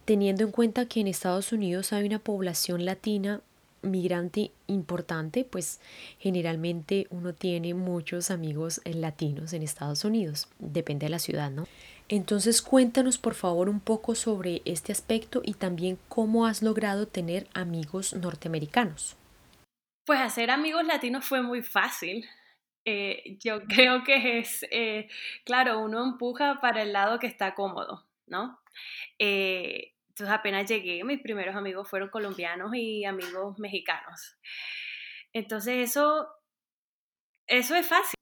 Teniendo 0.05 0.43
en 0.43 0.51
cuenta 0.51 0.86
que 0.86 1.00
en 1.00 1.07
Estados 1.07 1.53
Unidos 1.53 1.93
hay 1.93 2.05
una 2.05 2.19
población 2.19 2.86
latina 2.86 3.41
migrante 3.81 4.51
importante, 4.67 5.45
pues 5.45 5.79
generalmente 6.19 7.07
uno 7.10 7.33
tiene 7.33 7.74
muchos 7.74 8.31
amigos 8.31 8.81
latinos 8.86 9.53
en 9.53 9.63
Estados 9.63 10.03
Unidos, 10.05 10.48
depende 10.60 11.05
de 11.05 11.10
la 11.12 11.19
ciudad, 11.19 11.51
¿no? 11.51 11.67
Entonces 12.10 12.62
cuéntanos 12.62 13.17
por 13.17 13.33
favor 13.33 13.69
un 13.69 13.79
poco 13.79 14.15
sobre 14.15 14.62
este 14.65 14.91
aspecto 14.91 15.41
y 15.43 15.53
también 15.53 15.98
cómo 16.10 16.45
has 16.45 16.62
logrado 16.62 17.07
tener 17.07 17.48
amigos 17.53 18.13
norteamericanos. 18.13 19.15
Pues 20.05 20.19
hacer 20.19 20.51
amigos 20.51 20.86
latinos 20.86 21.25
fue 21.25 21.41
muy 21.41 21.62
fácil. 21.62 22.25
Eh, 22.86 23.38
yo 23.39 23.63
creo 23.67 24.03
que 24.03 24.39
es, 24.39 24.65
eh, 24.72 25.07
claro, 25.45 25.79
uno 25.79 26.03
empuja 26.03 26.60
para 26.62 26.81
el 26.81 26.91
lado 26.91 27.19
que 27.19 27.27
está 27.27 27.55
cómodo, 27.55 28.05
¿no? 28.27 28.60
Eh, 29.17 29.92
entonces 30.13 30.36
apenas 30.36 30.70
llegué, 30.70 31.03
mis 31.03 31.22
primeros 31.22 31.55
amigos 31.55 31.89
fueron 31.89 32.10
colombianos 32.10 32.72
y 32.75 33.03
amigos 33.03 33.58
mexicanos. 33.58 34.38
Entonces 35.34 35.89
eso, 35.89 36.27
eso 37.48 37.75
es 37.75 37.88
fácil. 37.88 38.20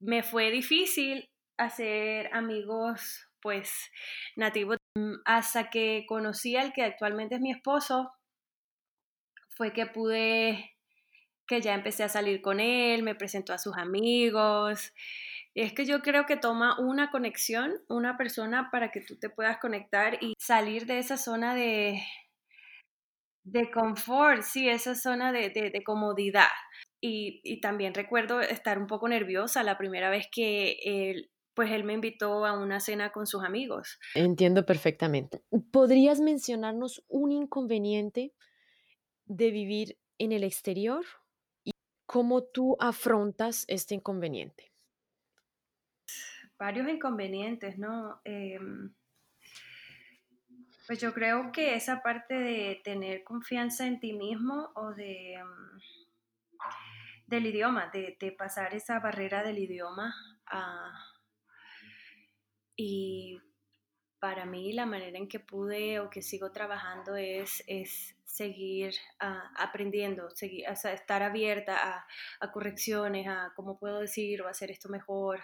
me 0.00 0.24
fue 0.24 0.50
difícil 0.50 1.30
hacer 1.56 2.34
amigos, 2.34 3.28
pues, 3.40 3.92
nativos. 4.34 4.78
Hasta 5.24 5.70
que 5.70 6.04
conocí 6.08 6.56
al 6.56 6.72
que 6.72 6.82
actualmente 6.82 7.36
es 7.36 7.40
mi 7.40 7.52
esposo, 7.52 8.12
fue 9.50 9.72
que 9.72 9.86
pude 9.86 10.76
que 11.46 11.60
ya 11.60 11.74
empecé 11.74 12.02
a 12.02 12.08
salir 12.08 12.42
con 12.42 12.58
él, 12.58 13.02
me 13.04 13.14
presentó 13.14 13.52
a 13.52 13.58
sus 13.58 13.76
amigos. 13.76 14.92
Es 15.54 15.74
que 15.74 15.84
yo 15.84 16.00
creo 16.00 16.24
que 16.24 16.36
toma 16.36 16.80
una 16.80 17.10
conexión, 17.10 17.72
una 17.88 18.16
persona 18.16 18.70
para 18.70 18.90
que 18.90 19.02
tú 19.02 19.18
te 19.18 19.28
puedas 19.28 19.58
conectar 19.58 20.18
y 20.22 20.34
salir 20.38 20.86
de 20.86 20.98
esa 20.98 21.18
zona 21.18 21.54
de, 21.54 22.00
De 23.44 23.70
confort, 23.70 24.42
sí, 24.42 24.68
esa 24.68 24.94
zona 24.94 25.30
de, 25.30 25.50
de, 25.50 25.84
comodidad. 25.84 26.48
Y, 27.02 27.40
y, 27.44 27.60
también 27.60 27.92
recuerdo 27.92 28.40
estar 28.40 28.78
un 28.78 28.86
poco 28.86 29.08
nerviosa 29.08 29.62
la 29.62 29.76
primera 29.76 30.08
vez 30.08 30.26
que 30.32 30.76
él, 30.84 31.30
pues 31.54 31.70
él 31.70 31.84
me 31.84 31.92
invitó 31.92 32.46
a 32.46 32.58
una 32.58 32.80
cena 32.80 33.12
con 33.12 33.26
sus 33.26 33.44
amigos. 33.44 33.98
Entiendo 34.14 34.64
perfectamente. 34.64 35.42
¿Podrías 35.70 36.20
mencionarnos 36.20 37.04
un 37.08 37.30
inconveniente 37.32 38.32
de 39.26 39.50
vivir 39.50 39.98
en 40.18 40.32
el 40.32 40.44
exterior 40.44 41.04
y 41.64 41.72
cómo 42.06 42.42
tú 42.42 42.76
afrontas 42.80 43.64
este 43.68 43.94
inconveniente? 43.94 44.71
Varios 46.62 46.88
inconvenientes, 46.88 47.76
¿no? 47.76 48.20
Em, 48.24 48.94
pues 50.86 51.00
yo 51.00 51.12
creo 51.12 51.50
que 51.50 51.74
esa 51.74 52.04
parte 52.04 52.34
de 52.34 52.80
tener 52.84 53.24
confianza 53.24 53.84
en 53.84 53.98
ti 53.98 54.12
mismo 54.12 54.70
o 54.76 54.92
de 54.92 55.42
mm, 55.42 55.78
del 57.26 57.46
idioma, 57.46 57.90
de, 57.92 58.36
pasar 58.38 58.74
esa 58.74 59.00
barrera 59.00 59.42
del 59.42 59.58
idioma. 59.58 60.14
y 62.76 63.40
para 64.20 64.44
mí 64.46 64.72
la 64.72 64.86
manera 64.86 65.18
en 65.18 65.28
que 65.28 65.40
pude 65.40 65.98
o 65.98 66.10
que 66.10 66.22
sigo 66.22 66.52
trabajando 66.52 67.16
es, 67.16 67.64
es 67.66 68.14
seguir 68.32 68.94
ah, 69.20 69.52
aprendiendo, 69.56 70.30
seguir, 70.30 70.64
estar 70.66 71.22
abierta 71.22 72.06
a, 72.40 72.52
correcciones, 72.52 73.28
a 73.28 73.52
cómo 73.54 73.78
puedo 73.78 74.00
decir 74.00 74.40
o 74.40 74.48
hacer 74.48 74.70
esto 74.70 74.88
mejor. 74.88 75.40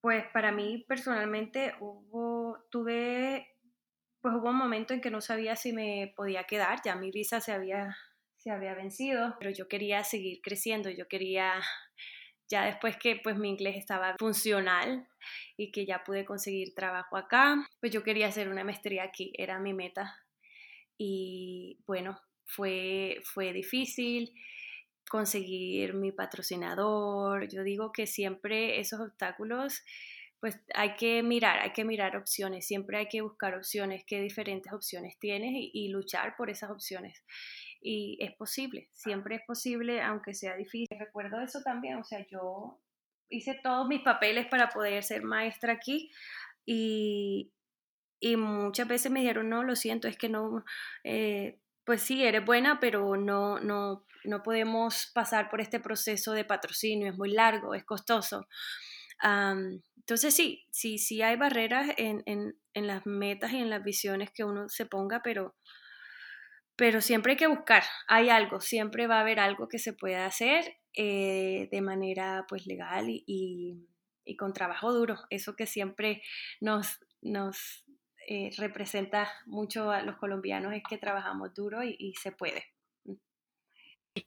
Pues 0.00 0.24
para 0.32 0.50
mí 0.50 0.84
personalmente 0.88 1.74
hubo, 1.80 2.58
tuve, 2.70 3.48
pues 4.22 4.34
hubo 4.34 4.48
un 4.50 4.56
momento 4.56 4.94
en 4.94 5.00
que 5.00 5.10
no 5.10 5.20
sabía 5.20 5.56
si 5.56 5.72
me 5.72 6.14
podía 6.16 6.44
quedar, 6.44 6.80
ya 6.84 6.96
mi 6.96 7.10
visa 7.10 7.40
se 7.40 7.52
había, 7.52 7.96
se 8.36 8.50
había 8.50 8.74
vencido, 8.74 9.36
pero 9.38 9.50
yo 9.50 9.68
quería 9.68 10.02
seguir 10.04 10.40
creciendo, 10.42 10.88
yo 10.90 11.06
quería, 11.06 11.52
ya 12.48 12.64
después 12.64 12.96
que 12.96 13.16
pues 13.22 13.36
mi 13.36 13.50
inglés 13.50 13.76
estaba 13.76 14.16
funcional 14.18 15.06
y 15.58 15.70
que 15.70 15.84
ya 15.86 16.02
pude 16.04 16.24
conseguir 16.24 16.74
trabajo 16.74 17.16
acá, 17.18 17.56
pues 17.80 17.92
yo 17.92 18.02
quería 18.02 18.28
hacer 18.28 18.48
una 18.48 18.64
maestría 18.64 19.04
aquí, 19.04 19.32
era 19.36 19.58
mi 19.58 19.74
meta. 19.74 20.16
Y 20.98 21.78
bueno, 21.86 22.20
fue, 22.46 23.18
fue 23.24 23.52
difícil, 23.52 24.32
conseguir 25.10 25.94
mi 25.94 26.12
patrocinador. 26.12 27.48
Yo 27.48 27.64
digo 27.64 27.90
que 27.90 28.06
siempre 28.06 28.78
esos 28.78 29.00
obstáculos, 29.00 29.82
pues 30.38 30.60
hay 30.72 30.94
que 30.94 31.24
mirar, 31.24 31.58
hay 31.58 31.72
que 31.72 31.84
mirar 31.84 32.16
opciones, 32.16 32.64
siempre 32.64 32.96
hay 32.96 33.08
que 33.08 33.20
buscar 33.20 33.56
opciones, 33.56 34.04
qué 34.06 34.22
diferentes 34.22 34.72
opciones 34.72 35.18
tienes 35.18 35.50
y, 35.52 35.88
luchar 35.88 36.36
por 36.36 36.48
esas 36.48 36.70
opciones. 36.70 37.24
Y 37.82 38.18
es 38.20 38.32
posible, 38.36 38.88
siempre 38.92 39.34
es 39.34 39.42
posible, 39.44 40.00
aunque 40.00 40.32
sea 40.32 40.54
difícil. 40.56 40.96
Recuerdo 40.96 41.40
eso 41.40 41.60
también, 41.64 41.96
o 41.96 42.04
sea, 42.04 42.24
yo 42.28 42.78
hice 43.28 43.58
todos 43.64 43.88
mis 43.88 44.02
papeles 44.02 44.46
para 44.46 44.68
poder 44.68 45.02
ser 45.02 45.24
maestra 45.24 45.72
aquí 45.72 46.12
y, 46.64 47.50
y 48.20 48.36
muchas 48.36 48.86
veces 48.86 49.10
me 49.10 49.20
dijeron, 49.20 49.48
no, 49.48 49.64
lo 49.64 49.74
siento, 49.74 50.06
es 50.06 50.16
que 50.16 50.28
no, 50.28 50.64
eh, 51.02 51.58
pues 51.84 52.02
sí, 52.02 52.24
eres 52.24 52.44
buena, 52.44 52.78
pero 52.80 53.16
no, 53.16 53.58
no, 53.60 54.04
no 54.24 54.42
podemos 54.42 55.10
pasar 55.14 55.48
por 55.50 55.60
este 55.60 55.80
proceso 55.80 56.32
de 56.32 56.44
patrocinio, 56.44 57.08
es 57.08 57.16
muy 57.16 57.32
largo, 57.32 57.74
es 57.74 57.84
costoso. 57.84 58.46
entonces 59.22 60.34
sí, 60.34 60.66
sí, 60.70 60.98
sí 60.98 61.22
hay 61.22 61.36
barreras 61.36 61.90
en, 61.96 62.54
las 62.74 63.06
metas 63.06 63.52
y 63.52 63.58
en 63.58 63.70
las 63.70 63.82
visiones 63.82 64.30
que 64.30 64.44
uno 64.44 64.68
se 64.68 64.86
ponga, 64.86 65.22
pero, 65.22 65.54
pero 66.76 67.00
siempre 67.00 67.32
hay 67.32 67.38
que 67.38 67.46
buscar, 67.46 67.84
hay 68.08 68.28
algo, 68.28 68.60
siempre 68.60 69.06
va 69.06 69.18
a 69.18 69.20
haber 69.20 69.40
algo 69.40 69.68
que 69.68 69.78
se 69.78 69.92
pueda 69.92 70.26
hacer 70.26 70.78
eh, 70.94 71.68
de 71.70 71.80
manera 71.80 72.46
pues 72.48 72.66
legal 72.66 73.06
y, 73.08 73.86
con 74.38 74.52
trabajo 74.52 74.92
duro, 74.92 75.16
eso 75.30 75.56
que 75.56 75.66
siempre 75.66 76.22
nos, 76.60 77.00
nos 77.20 77.84
eh, 78.28 78.50
representa 78.56 79.28
mucho 79.46 79.90
a 79.90 80.02
los 80.02 80.16
colombianos 80.16 80.74
es 80.74 80.82
que 80.88 80.98
trabajamos 80.98 81.54
duro 81.54 81.82
y 81.82 82.14
se 82.20 82.32
puede. 82.32 82.64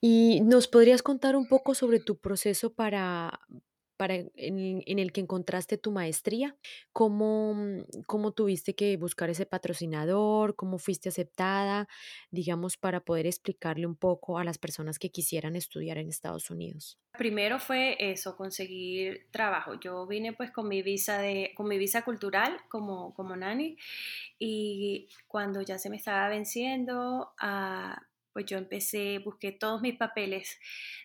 ¿Y 0.01 0.41
nos 0.41 0.67
podrías 0.67 1.01
contar 1.01 1.35
un 1.35 1.47
poco 1.47 1.75
sobre 1.75 1.99
tu 1.99 2.17
proceso 2.17 2.73
para, 2.73 3.39
en, 4.11 4.31
el 4.85 5.11
que 5.11 5.21
encontraste 5.21 5.77
tu 5.77 5.91
maestría? 5.91 6.55
¿Cómo, 6.91 7.53
mm, 7.53 8.03
¿Cómo 8.07 8.31
tuviste 8.31 8.75
que 8.75 8.97
buscar 8.97 9.29
ese 9.29 9.45
patrocinador? 9.45 10.55
¿Cómo 10.55 10.77
fuiste 10.77 11.09
aceptada? 11.09 11.87
Digamos, 12.31 12.77
para 12.77 12.99
poder 12.99 13.25
explicarle 13.25 13.85
un 13.85 13.95
poco 13.95 14.37
a 14.37 14.43
las 14.43 14.57
personas 14.57 14.99
que 14.99 15.09
quisieran 15.09 15.55
estudiar 15.55 15.97
en 15.97 16.09
Estados 16.09 16.49
Unidos. 16.49 16.97
Primero 17.17 17.59
fue 17.59 17.95
eso, 17.99 18.35
conseguir 18.35 19.27
trabajo. 19.31 19.79
Yo 19.79 20.07
vine 20.07 20.33
pues 20.33 20.49
con 20.49 20.67
mi 20.67 20.81
visa 20.81 21.19
de, 21.19 21.51
con 21.55 21.67
mi 21.67 21.77
visa 21.77 22.03
cultural 22.03 22.57
como, 22.69 23.13
como 23.13 23.35
nani 23.35 23.77
y 24.39 25.07
cuando 25.27 25.61
ya 25.61 25.77
se 25.77 25.91
me 25.91 25.97
estaba 25.97 26.27
venciendo, 26.29 27.33
ah, 27.39 28.01
pues 28.33 28.45
yo 28.47 28.57
empecé, 28.57 29.19
busqué 29.19 29.51
todos 29.51 29.81
mis 29.81 29.97
papeles, 29.97 30.59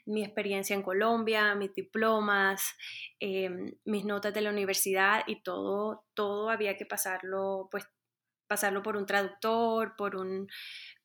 mi 0.07 0.25
experiencia 0.25 0.75
en 0.75 0.83
Colombia, 0.83 1.55
mis 1.55 1.75
diplomas, 1.75 2.75
em, 3.21 3.75
mis 3.85 4.05
notas 4.05 4.35
de 4.35 4.41
la 4.41 4.51
universidad 4.51 5.23
y 5.27 5.43
todo, 5.43 6.07
todo 6.15 6.51
había 6.51 6.77
que 6.77 6.87
pasarlo, 6.87 7.69
pues 7.71 7.87
pasarlo 8.49 8.83
por 8.83 8.97
un 8.97 9.07
traductor, 9.07 9.95
por 9.97 10.17
un, 10.17 10.49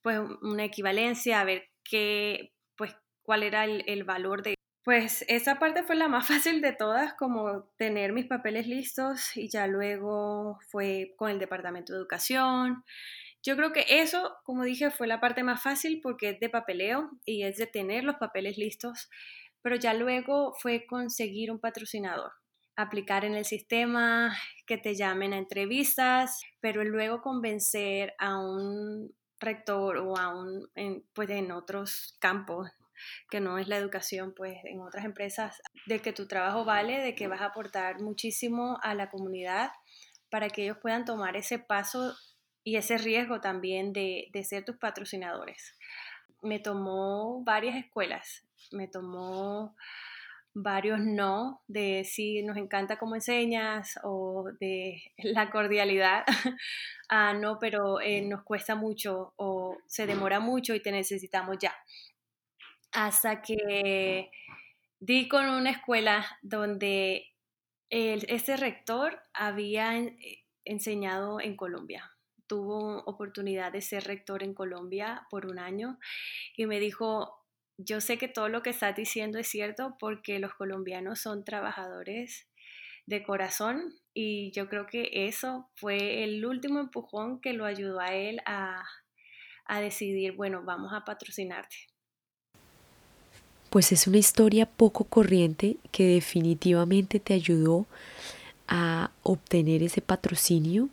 pues 0.02 0.20
una 0.42 0.64
equivalencia, 0.64 1.42
a 1.42 1.44
ver 1.44 1.70
qué, 1.84 2.54
pues 2.78 2.96
cuál 3.22 3.44
era 3.44 3.66
el, 3.66 3.84
el 3.88 4.04
valor 4.04 4.42
de... 4.44 4.56
Pues 4.84 5.24
esa 5.30 5.60
parte 5.60 5.84
fue 5.84 5.96
la 5.96 6.08
más 6.08 6.28
fácil 6.28 6.62
de 6.62 6.74
todas, 6.74 7.14
como 7.16 7.70
tener 7.78 8.14
mis 8.14 8.28
papeles 8.28 8.68
listos 8.68 9.36
y 9.36 9.50
ya 9.50 9.68
luego 9.68 10.60
fue 10.70 11.14
con 11.18 11.32
el 11.32 11.40
Departamento 11.40 11.94
de 11.94 12.00
Educación, 12.00 12.84
yo 13.44 13.58
creo 13.58 13.74
que 13.74 13.86
eso, 13.90 14.38
como 14.44 14.64
dije, 14.64 14.90
fue 14.90 15.06
la 15.06 15.20
parte 15.20 15.44
más 15.44 15.62
fácil 15.62 16.00
porque 16.02 16.30
es 16.30 16.40
de 16.40 16.50
papeleo 16.50 17.12
y 17.26 17.44
es 17.44 17.58
de 17.58 17.68
tener 17.68 18.06
los 18.06 18.16
papeles 18.16 18.58
listos, 18.58 19.10
pero 19.62 19.76
ya 19.76 19.94
luego 19.94 20.54
fue 20.60 20.86
conseguir 20.86 21.52
un 21.52 21.60
patrocinador, 21.60 22.32
aplicar 22.78 23.26
en 23.26 23.36
el 23.36 23.44
sistema, 23.44 24.34
que 24.66 24.78
te 24.78 24.96
llamen 24.96 25.34
a 25.34 25.38
entrevistas, 25.38 26.42
pero 26.62 26.86
luego 26.86 27.22
convencer 27.22 28.14
a 28.18 28.40
un 28.40 29.14
rector 29.40 29.98
o 29.98 30.18
a 30.18 30.30
un, 30.30 30.70
pues 31.14 31.30
en 31.30 31.52
otros 31.52 32.16
campos 32.20 32.72
que 33.30 33.42
no 33.42 33.58
es 33.58 33.68
la 33.68 33.76
educación, 33.76 34.34
pues 34.34 34.56
en 34.64 34.80
otras 34.80 35.04
empresas, 35.04 35.62
de 35.88 36.00
que 36.00 36.14
tu 36.14 36.28
trabajo 36.28 36.64
vale, 36.64 37.00
de 37.00 37.14
que 37.14 37.28
vas 37.28 37.42
a 37.42 37.48
aportar 37.48 38.00
muchísimo 38.00 38.80
a 38.82 38.96
la 38.96 39.10
comunidad 39.10 39.72
para 40.30 40.50
que 40.50 40.64
ellos 40.64 40.78
puedan 40.82 41.04
tomar 41.04 41.36
ese 41.36 41.60
paso 41.60 42.16
y 42.64 42.78
ese 42.78 42.98
riesgo 42.98 43.42
también 43.42 43.94
de, 43.94 44.30
ser 44.44 44.64
tus 44.66 44.78
patrocinadores. 44.78 45.76
Me 46.42 46.60
tomó 46.60 47.44
varias 47.44 47.76
escuelas, 47.76 48.46
me 48.72 48.88
tomó 48.88 49.76
varios 50.54 51.00
no, 51.00 51.62
de 51.68 52.04
si 52.06 52.44
nos 52.44 52.58
encanta 52.58 52.98
cómo 52.98 53.16
enseñas 53.16 54.00
o 54.04 54.52
de 54.60 55.02
la 55.18 55.50
cordialidad, 55.50 56.24
ah, 57.10 57.34
no, 57.34 57.58
pero 57.60 58.00
eh, 58.00 58.22
nos 58.22 58.44
cuesta 58.44 58.76
mucho 58.76 59.34
o 59.38 59.78
se 59.88 60.06
demora 60.06 60.40
mucho 60.40 60.76
y 60.76 60.82
te 60.82 60.92
necesitamos 60.92 61.58
ya. 61.60 61.74
Hasta 62.92 63.42
que 63.42 64.30
di 65.00 65.28
con 65.28 65.50
una 65.50 65.72
escuela 65.72 66.26
donde 66.44 67.26
el, 67.90 68.26
ese 68.30 68.56
rector 68.56 69.20
había 69.34 69.98
eh, 69.98 70.46
enseñado 70.66 71.42
en 71.42 71.56
Colombia 71.58 72.13
tuvo 72.54 73.02
oportunidad 73.06 73.72
de 73.72 73.82
ser 73.82 74.04
rector 74.04 74.44
en 74.44 74.54
Colombia 74.54 75.26
por 75.32 75.48
un 75.48 75.58
año 75.58 75.98
y 76.56 76.68
me 76.68 76.80
dijo, 76.80 77.36
yo 77.80 78.00
sé 78.00 78.20
que 78.20 78.28
todo 78.28 78.48
lo 78.48 78.62
que 78.62 78.70
estás 78.70 78.96
diciendo 78.96 79.40
es 79.40 79.48
cierto 79.48 79.96
porque 80.00 80.38
los 80.38 80.54
colombianos 80.54 81.20
son 81.20 81.44
trabajadores 81.44 82.48
de 83.08 83.24
corazón 83.24 83.96
y 84.14 84.52
yo 84.52 84.70
creo 84.70 84.86
que 84.86 85.10
eso 85.28 85.72
fue 85.78 86.24
el 86.24 86.46
último 86.46 86.80
empujón 86.80 87.42
que 87.42 87.54
lo 87.54 87.66
ayudó 87.66 88.00
a 88.00 88.14
él 88.14 88.40
a, 88.46 88.84
a 89.66 89.82
decidir, 89.82 90.34
bueno, 90.34 90.62
vamos 90.64 90.94
a 90.94 91.04
patrocinarte. 91.06 91.76
Pues 93.72 93.92
es 93.92 94.06
una 94.06 94.18
historia 94.18 94.68
poco 94.68 95.06
corriente 95.06 95.78
que 95.92 96.06
definitivamente 96.06 97.20
te 97.20 97.34
ayudó 97.34 97.88
a 98.68 99.10
obtener 99.24 99.82
ese 99.82 100.02
patrocinio 100.02 100.90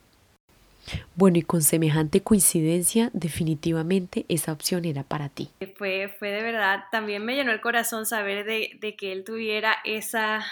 bueno, 1.14 1.38
y 1.38 1.42
con 1.42 1.62
semejante 1.62 2.22
coincidencia, 2.22 3.10
definitivamente 3.12 4.24
esa 4.28 4.52
opción 4.52 4.84
era 4.84 5.02
para 5.02 5.28
ti. 5.28 5.50
Fue, 5.76 6.08
fue 6.18 6.30
de 6.30 6.42
verdad, 6.42 6.84
también 6.90 7.24
me 7.24 7.34
llenó 7.34 7.52
el 7.52 7.60
corazón 7.60 8.06
saber 8.06 8.44
de, 8.44 8.96
que 8.96 9.12
él 9.12 9.24
tuviera 9.24 9.76
esa, 9.84 10.44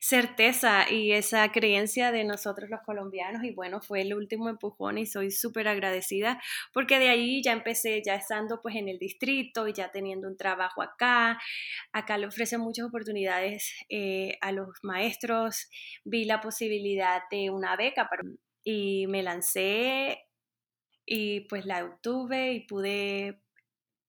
certeza 0.00 0.90
y 0.90 1.12
esa 1.12 1.52
creencia 1.52 2.10
de 2.10 2.24
nosotros 2.24 2.70
los 2.70 2.80
colombianos 2.80 3.44
y 3.44 3.52
bueno, 3.52 3.82
fue 3.82 4.00
el 4.00 4.14
último 4.14 4.48
empujón 4.48 4.96
y 4.96 5.04
soy 5.04 5.30
súper 5.30 5.68
agradecida 5.68 6.40
porque 6.72 6.98
de 6.98 7.10
ahí 7.10 7.42
ya 7.42 7.52
empecé 7.52 8.02
ya 8.02 8.14
estando 8.14 8.62
pues 8.62 8.76
en 8.76 8.88
el 8.88 8.98
distrito 8.98 9.68
y 9.68 9.74
ya 9.74 9.90
teniendo 9.90 10.26
un 10.26 10.38
trabajo 10.38 10.80
acá. 10.80 11.38
Acá 11.92 12.16
le 12.16 12.26
ofrecen 12.26 12.60
muchas 12.60 12.86
oportunidades 12.86 13.74
eh, 13.90 14.38
a 14.40 14.52
los 14.52 14.70
maestros. 14.82 15.68
Vi 16.04 16.24
la 16.24 16.40
posibilidad 16.40 17.20
de 17.30 17.50
una 17.50 17.76
beca 17.76 18.08
para, 18.08 18.22
y 18.70 19.08
me 19.08 19.24
lancé 19.24 20.28
y 21.04 21.40
pues 21.48 21.66
la 21.66 21.84
obtuve 21.84 22.52
y 22.52 22.60
pude, 22.60 23.42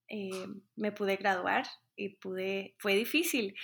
eh, 0.08 0.48
me 0.76 0.92
pude 0.92 1.16
graduar 1.16 1.66
y 1.96 2.10
pude, 2.18 2.76
fue 2.78 2.94
difícil, 2.94 3.56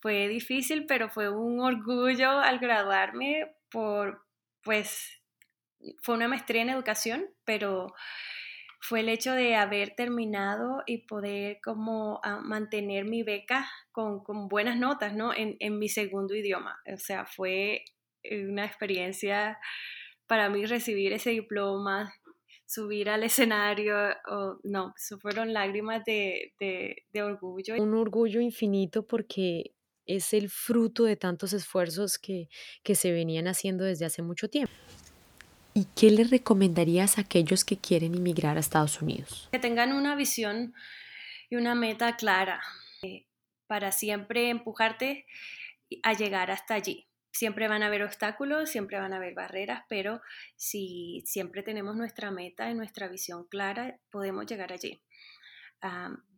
fue 0.00 0.28
difícil, 0.28 0.84
pero 0.86 1.08
fue 1.08 1.30
un 1.30 1.60
orgullo 1.60 2.32
al 2.32 2.58
graduarme 2.58 3.56
por, 3.70 4.26
pues, 4.62 5.22
fue 6.02 6.16
una 6.16 6.28
maestría 6.28 6.60
en 6.60 6.68
educación, 6.68 7.24
pero 7.46 7.94
fue 8.78 9.00
el 9.00 9.08
hecho 9.08 9.32
de 9.32 9.54
haber 9.54 9.94
terminado 9.94 10.82
y 10.86 11.06
poder 11.06 11.60
como 11.64 12.20
ah, 12.24 12.40
mantener 12.42 13.06
mi 13.06 13.22
beca 13.22 13.70
con, 13.90 14.22
con 14.22 14.48
buenas 14.48 14.76
notas, 14.76 15.14
¿no? 15.14 15.32
En, 15.34 15.56
en, 15.60 15.78
mi 15.78 15.88
segundo 15.88 16.34
idioma. 16.34 16.78
O 16.92 16.98
sea, 16.98 17.24
fue 17.24 17.84
una 18.30 18.66
experiencia 18.66 19.58
para 20.26 20.48
mí 20.48 20.64
recibir 20.66 21.12
ese 21.12 21.30
diploma, 21.30 22.12
subir 22.66 23.10
al 23.10 23.22
escenario, 23.22 23.96
no, 24.62 24.94
fueron 25.20 25.52
lágrimas 25.52 26.04
de, 26.04 26.54
de, 26.58 27.04
de 27.12 27.22
orgullo. 27.22 27.76
Un 27.76 27.94
orgullo 27.94 28.40
infinito 28.40 29.06
porque 29.06 29.72
es 30.06 30.32
el 30.32 30.48
fruto 30.48 31.04
de 31.04 31.16
tantos 31.16 31.52
esfuerzos 31.52 32.18
que, 32.18 32.48
que 32.82 32.94
se 32.94 33.12
venían 33.12 33.46
haciendo 33.46 33.84
desde 33.84 34.06
hace 34.06 34.22
mucho 34.22 34.48
tiempo. 34.48 34.72
¿Y 35.74 35.86
qué 35.96 36.10
le 36.10 36.24
recomendarías 36.24 37.16
a 37.16 37.22
aquellos 37.22 37.64
que 37.64 37.78
quieren 37.78 38.14
emigrar 38.14 38.56
a 38.56 38.60
Estados 38.60 39.00
Unidos? 39.00 39.48
Que 39.52 39.58
tengan 39.58 39.92
una 39.92 40.14
visión 40.16 40.74
y 41.48 41.56
una 41.56 41.74
meta 41.74 42.16
clara 42.16 42.60
eh, 43.02 43.26
para 43.66 43.90
siempre 43.92 44.50
empujarte 44.50 45.26
a 46.02 46.12
llegar 46.12 46.50
hasta 46.50 46.74
allí. 46.74 47.06
Siempre 47.32 47.66
van 47.66 47.82
a 47.82 47.86
haber 47.86 48.02
obstáculos, 48.02 48.70
siempre 48.70 48.98
van 48.98 49.12
a 49.12 49.16
haber 49.16 49.34
barreras, 49.34 49.84
pero 49.88 50.20
si 50.54 51.22
siempre 51.26 51.62
tenemos 51.62 51.96
nuestra 51.96 52.30
meta 52.30 52.70
y 52.70 52.74
nuestra 52.74 53.08
visión 53.08 53.46
clara, 53.48 53.98
podemos 54.10 54.46
llegar 54.46 54.72
allí 54.72 55.02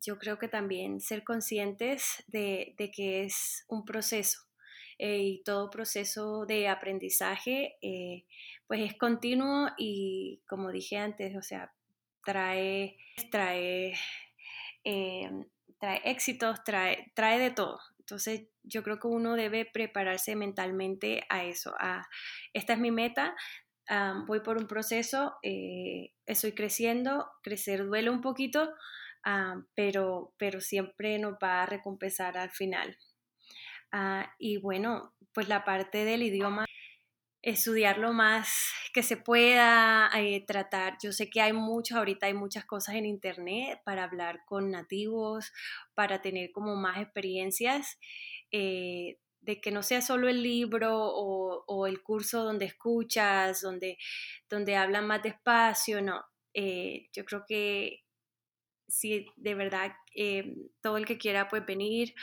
yo 0.00 0.18
creo 0.18 0.38
que 0.38 0.48
también 0.48 1.00
ser 1.00 1.24
conscientes 1.24 2.24
de, 2.28 2.74
que 2.94 3.24
es 3.24 3.64
un 3.68 3.84
proceso 3.84 4.40
eh, 4.98 5.18
y 5.18 5.42
todo 5.42 5.70
proceso 5.70 6.46
de 6.46 6.68
aprendizaje 6.68 7.76
eh, 7.82 8.24
pues 8.66 8.80
es 8.80 8.96
continuo 8.96 9.68
y 9.76 10.42
como 10.48 10.70
dije 10.70 10.96
antes, 10.96 11.36
o 11.36 11.42
sea, 11.42 11.72
trae, 12.24 12.96
trae, 13.30 13.94
eh, 14.84 15.30
trae 15.78 16.00
éxitos, 16.04 16.64
trae, 16.64 17.12
trae 17.14 17.38
de 17.38 17.50
todo. 17.50 17.78
Entonces 18.04 18.48
yo 18.62 18.82
creo 18.82 18.98
que 19.00 19.08
uno 19.08 19.34
debe 19.34 19.64
prepararse 19.64 20.36
mentalmente 20.36 21.24
a 21.30 21.44
eso, 21.44 21.74
esta 22.52 22.74
es 22.74 22.78
mi 22.78 22.90
meta, 22.90 23.34
voy 24.26 24.40
por 24.40 24.58
un 24.58 24.66
proceso, 24.66 25.36
estoy 26.26 26.52
creciendo, 26.52 27.26
crecer 27.42 27.84
duele 27.86 28.10
un 28.10 28.20
poquito, 28.20 28.74
Ah, 29.24 29.56
pero, 29.74 30.34
pero 30.36 30.60
siempre 30.60 31.18
nos 31.18 31.34
va 31.42 31.62
a 31.62 31.66
recompensar 31.66 32.36
al 32.36 32.50
final. 32.50 32.98
Ah, 33.92 34.34
y 34.38 34.58
bueno, 34.58 35.14
pues 35.32 35.48
la 35.48 35.64
parte 35.64 36.04
del 36.04 36.22
idioma, 36.22 36.66
estudiar 37.44 37.98
lo 37.98 38.14
más 38.14 38.72
que 38.94 39.02
se 39.02 39.18
pueda, 39.18 40.10
eh, 40.16 40.42
tratar, 40.46 40.96
yo 41.02 41.12
sé 41.12 41.28
que 41.28 41.42
hay 41.42 41.52
muchos, 41.52 41.98
ahorita 41.98 42.26
hay 42.26 42.32
muchas 42.32 42.64
cosas 42.64 42.94
en 42.94 43.04
internet 43.04 43.80
para 43.84 44.04
hablar 44.04 44.40
con 44.46 44.70
nativos, 44.70 45.52
para 45.94 46.22
tener 46.22 46.52
como 46.52 46.74
más 46.74 46.98
experiencias. 46.98 47.98
Eh, 48.50 49.18
de 49.42 49.60
que 49.60 49.70
no 49.70 49.82
sea 49.82 50.00
solo 50.00 50.26
el 50.30 50.42
libro 50.42 50.90
o, 50.96 51.86
el 51.86 52.02
curso 52.02 52.44
donde 52.44 52.64
escuchas, 52.64 53.60
donde, 53.60 53.98
donde 54.48 54.76
hablan 54.76 55.06
más 55.06 55.22
despacio, 55.22 56.00
no. 56.00 56.24
Eh, 56.54 57.08
yo 57.12 57.26
creo 57.26 57.44
que 57.46 58.04
si 58.88 59.26
de 59.36 59.54
verdad 59.54 59.92
todo 60.80 60.96
el 60.96 61.04
que 61.04 61.18
quiera 61.18 61.48
pues 61.48 61.66
venir 61.66 62.14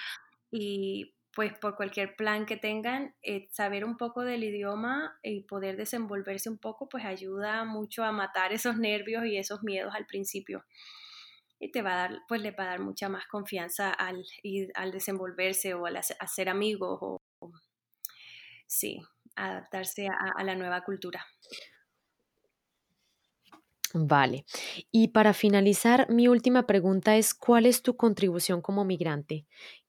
y 0.49 1.13
pues 1.34 1.58
por 1.58 1.76
cualquier 1.76 2.15
plan 2.15 2.46
que 2.46 2.58
tengan, 2.58 3.15
eh, 3.22 3.48
saber 3.52 3.86
un 3.86 3.98
poco 3.98 4.24
del 4.24 4.44
idioma 4.44 5.17
y 5.24 5.41
poder 5.44 5.78
desenvolverse 5.78 6.50
un 6.50 6.58
poco, 6.58 6.89
pues 6.89 7.06
ayuda 7.06 7.63
mucho 7.63 8.04
a 8.04 8.12
matar 8.12 8.54
esos 8.54 8.78
nervios 8.78 9.26
y 9.26 9.38
esos 9.38 9.63
miedos 9.63 9.94
al 9.96 10.06
principio. 10.06 10.65
Y 11.60 11.72
te 11.72 11.82
va 11.82 11.94
a 11.94 11.96
dar, 11.96 12.20
pues 12.28 12.41
le 12.41 12.52
va 12.52 12.63
a 12.63 12.67
dar 12.67 12.80
mucha 12.80 13.08
más 13.08 13.28
confianza 13.28 13.91
al, 13.91 14.26
al 14.74 14.91
desenvolverse 14.91 15.76
o 15.76 15.86
al 15.86 15.98
hacer 15.98 16.50
amigos 16.50 16.98
o, 17.02 17.22
sí, 18.65 19.00
adaptarse 19.36 20.08
a 20.08 20.44
la 20.44 20.56
nueva 20.56 20.84
cultura. 20.84 21.24
Vale. 23.94 24.46
Y 24.91 25.10
para 25.10 25.34
finalizar, 25.34 26.10
mi 26.10 26.28
última 26.28 26.65
pregunta 26.65 27.17
es, 27.17 27.34
¿cuál 27.34 27.65
es 27.65 27.82
tu 27.82 27.98
contribución 27.98 28.62
como 28.62 28.86
migrante? 28.86 29.46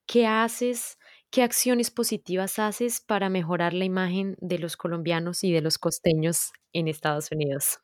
¿Qué 0.06 0.26
haces? 0.26 0.98
¿Qué 1.32 1.42
acciones 1.42 1.90
positivas 1.90 2.58
haces 2.58 3.00
para 3.00 3.30
mejorar 3.30 3.72
la 3.72 3.86
imagen 3.86 4.36
de 4.42 4.58
los 4.58 4.76
colombianos 4.76 5.44
y 5.44 5.50
de 5.50 5.62
los 5.62 5.78
costeños 5.78 6.52
en 6.74 6.88
Estados 6.88 7.32
Unidos? 7.32 7.78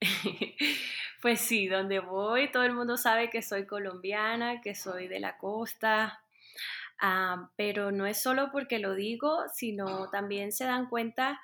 Pues 1.20 1.40
sí, 1.40 1.66
donde 1.66 1.98
voy 1.98 2.52
todo 2.52 2.62
el 2.62 2.72
mundo 2.72 2.96
sabe 2.96 3.28
que 3.28 3.42
soy 3.42 3.66
colombiana, 3.66 4.60
que 4.60 4.76
soy 4.76 5.08
de 5.08 5.18
la 5.18 5.36
costa, 5.36 6.22
ah, 7.00 7.50
pero 7.56 7.90
no 7.90 8.06
es 8.06 8.22
solo 8.22 8.50
porque 8.52 8.78
lo 8.78 8.94
digo, 8.94 9.42
sino 9.52 10.08
también 10.10 10.52
se 10.52 10.64
dan 10.66 10.88
cuenta 10.88 11.40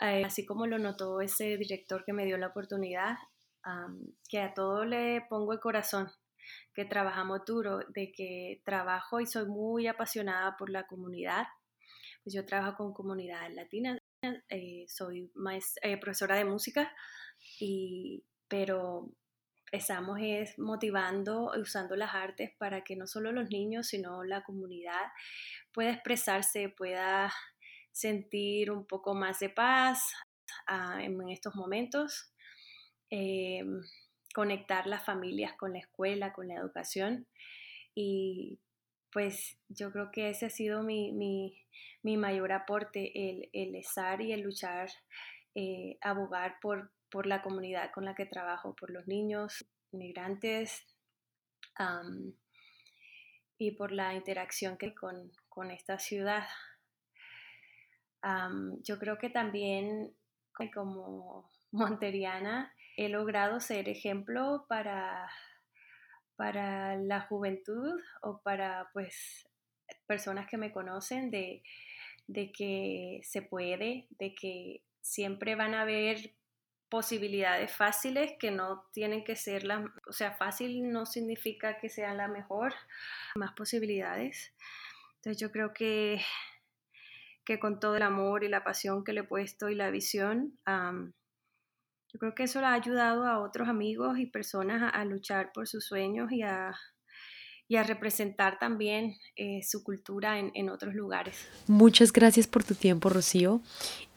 eh, 0.00 0.22
así 0.24 0.46
como 0.46 0.66
lo 0.68 0.78
notó 0.78 1.20
ese 1.20 1.56
director 1.56 2.04
que 2.04 2.12
me 2.12 2.24
dio 2.24 2.38
la 2.38 2.48
oportunidad, 2.48 3.16
que 4.28 4.40
a 4.40 4.54
todo 4.54 4.84
le 4.84 5.22
pongo 5.28 5.52
el 5.52 5.60
corazón, 5.60 6.08
que 6.74 6.84
trabajamos 6.84 7.44
duro, 7.46 7.80
de 7.88 8.12
que 8.12 8.62
trabajo 8.64 9.20
y 9.20 9.26
soy 9.26 9.46
muy 9.46 9.86
apasionada 9.86 10.56
por 10.56 10.70
la 10.70 10.86
comunidad. 10.86 11.46
Pues 12.22 12.34
yo 12.34 12.46
trabajo 12.46 12.76
con 12.76 12.92
comunidades 12.92 13.54
latinas, 13.54 13.98
eh, 14.48 14.84
soy 14.88 15.30
eh, 15.82 15.96
profesora 15.98 16.36
de 16.36 16.44
música, 16.44 16.92
y, 17.58 18.24
pero 18.48 19.10
estamos 19.72 20.18
es 20.20 20.58
motivando, 20.58 21.50
usando 21.58 21.96
las 21.96 22.14
artes 22.14 22.50
para 22.58 22.84
que 22.84 22.94
no 22.94 23.06
solo 23.06 23.32
los 23.32 23.50
niños, 23.50 23.88
sino 23.88 24.22
la 24.22 24.44
comunidad 24.44 25.10
pueda 25.72 25.90
expresarse, 25.90 26.68
pueda 26.68 27.32
sentir 27.90 28.70
un 28.70 28.86
poco 28.86 29.14
más 29.14 29.40
de 29.40 29.48
paz 29.48 30.12
ah, 30.66 31.02
en 31.02 31.28
estos 31.30 31.54
momentos, 31.54 32.32
eh, 33.10 33.64
conectar 34.34 34.86
las 34.86 35.04
familias 35.04 35.54
con 35.54 35.72
la 35.72 35.80
escuela, 35.80 36.32
con 36.32 36.48
la 36.48 36.54
educación. 36.54 37.26
Y 37.94 38.58
pues 39.12 39.58
yo 39.68 39.92
creo 39.92 40.10
que 40.10 40.30
ese 40.30 40.46
ha 40.46 40.50
sido 40.50 40.82
mi, 40.82 41.58
mayor 42.02 42.52
aporte, 42.52 43.30
el, 43.30 43.50
el, 43.52 43.74
estar 43.74 44.20
y 44.20 44.32
el 44.32 44.40
luchar, 44.40 44.88
eh, 45.54 45.98
abogar 46.00 46.58
por, 46.60 46.90
por, 47.10 47.26
la 47.26 47.42
comunidad 47.42 47.90
con 47.92 48.04
la 48.04 48.14
que 48.14 48.26
trabajo, 48.26 48.74
por 48.74 48.90
los 48.90 49.06
niños 49.06 49.66
migrantes 49.90 50.86
y 53.58 53.72
por 53.72 53.92
la 53.92 54.14
interacción 54.14 54.78
que 54.78 54.94
con, 54.94 55.30
con 55.48 55.70
esta 55.70 55.98
ciudad 55.98 56.44
yo 58.82 58.98
creo 58.98 59.18
que 59.18 59.30
también 59.30 60.14
como 60.74 61.50
monteriana 61.72 62.72
he 62.96 63.08
logrado 63.08 63.60
ser 63.60 63.88
ejemplo 63.88 64.66
para, 64.68 65.28
para 66.36 66.96
la 66.96 67.22
juventud 67.22 68.00
o 68.22 68.40
para 68.42 68.88
pues 68.92 69.48
personas 70.06 70.46
que 70.48 70.56
me 70.56 70.72
conocen 70.72 71.30
de, 71.30 71.62
de 72.26 72.52
que 72.52 73.20
se 73.22 73.42
puede, 73.42 74.06
de 74.10 74.34
que 74.34 74.82
siempre 75.00 75.54
van 75.54 75.74
a 75.74 75.82
haber 75.82 76.34
posibilidades 76.88 77.74
fáciles 77.74 78.34
que 78.38 78.50
no 78.50 78.84
tienen 78.92 79.24
que 79.24 79.34
ser 79.34 79.64
las, 79.64 79.82
o 80.06 80.12
sea, 80.12 80.32
fácil 80.32 80.90
no 80.90 81.06
significa 81.06 81.78
que 81.78 81.88
sean 81.88 82.18
la 82.18 82.28
mejor, 82.28 82.74
más 83.34 83.52
posibilidades. 83.54 84.52
Entonces 85.16 85.40
yo 85.40 85.50
creo 85.50 85.72
que 85.72 86.20
que 87.44 87.58
con 87.58 87.80
todo 87.80 87.96
el 87.96 88.02
amor 88.02 88.44
y 88.44 88.48
la 88.48 88.64
pasión 88.64 89.04
que 89.04 89.12
le 89.12 89.20
he 89.20 89.24
puesto 89.24 89.68
y 89.68 89.74
la 89.74 89.90
visión, 89.90 90.58
yo 92.12 92.18
creo 92.18 92.34
que 92.34 92.42
eso 92.44 92.60
le 92.60 92.66
ha 92.66 92.74
ayudado 92.74 93.26
a 93.26 93.40
otros 93.40 93.68
amigos 93.68 94.18
y 94.18 94.26
personas 94.26 94.92
a, 94.94 95.04
luchar 95.04 95.50
por 95.52 95.66
sus 95.66 95.86
sueños 95.86 96.30
y 96.30 96.42
a, 96.42 96.74
y 97.68 97.76
a 97.76 97.82
representar 97.82 98.58
también 98.58 99.16
eh, 99.36 99.60
su 99.62 99.82
cultura 99.82 100.38
en, 100.38 100.50
en 100.54 100.68
otros 100.68 100.94
lugares. 100.94 101.48
Muchas 101.66 102.12
gracias 102.12 102.46
por 102.46 102.64
tu 102.64 102.74
tiempo, 102.74 103.08
Rocío, 103.08 103.62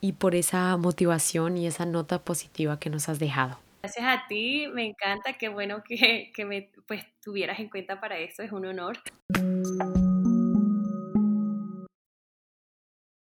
y 0.02 0.14
por 0.14 0.36
esa 0.36 0.76
motivación 0.78 1.58
y 1.58 1.68
esa 1.68 1.86
nota 1.86 2.20
positiva 2.20 2.80
que 2.80 2.90
nos 2.90 3.08
has 3.08 3.18
dejado. 3.18 3.60
Gracias 3.82 4.06
a 4.06 4.28
ti, 4.28 4.68
me 4.74 4.88
encanta, 4.88 5.34
qué 5.38 5.48
bueno 5.48 5.84
que, 5.88 6.32
que 6.36 6.44
me 6.44 6.72
pues, 6.88 7.04
tuvieras 7.22 7.60
en 7.60 7.70
cuenta 7.70 8.02
para 8.02 8.18
eso, 8.18 8.44
es 8.44 8.52
un 8.52 8.66
honor. 8.66 8.98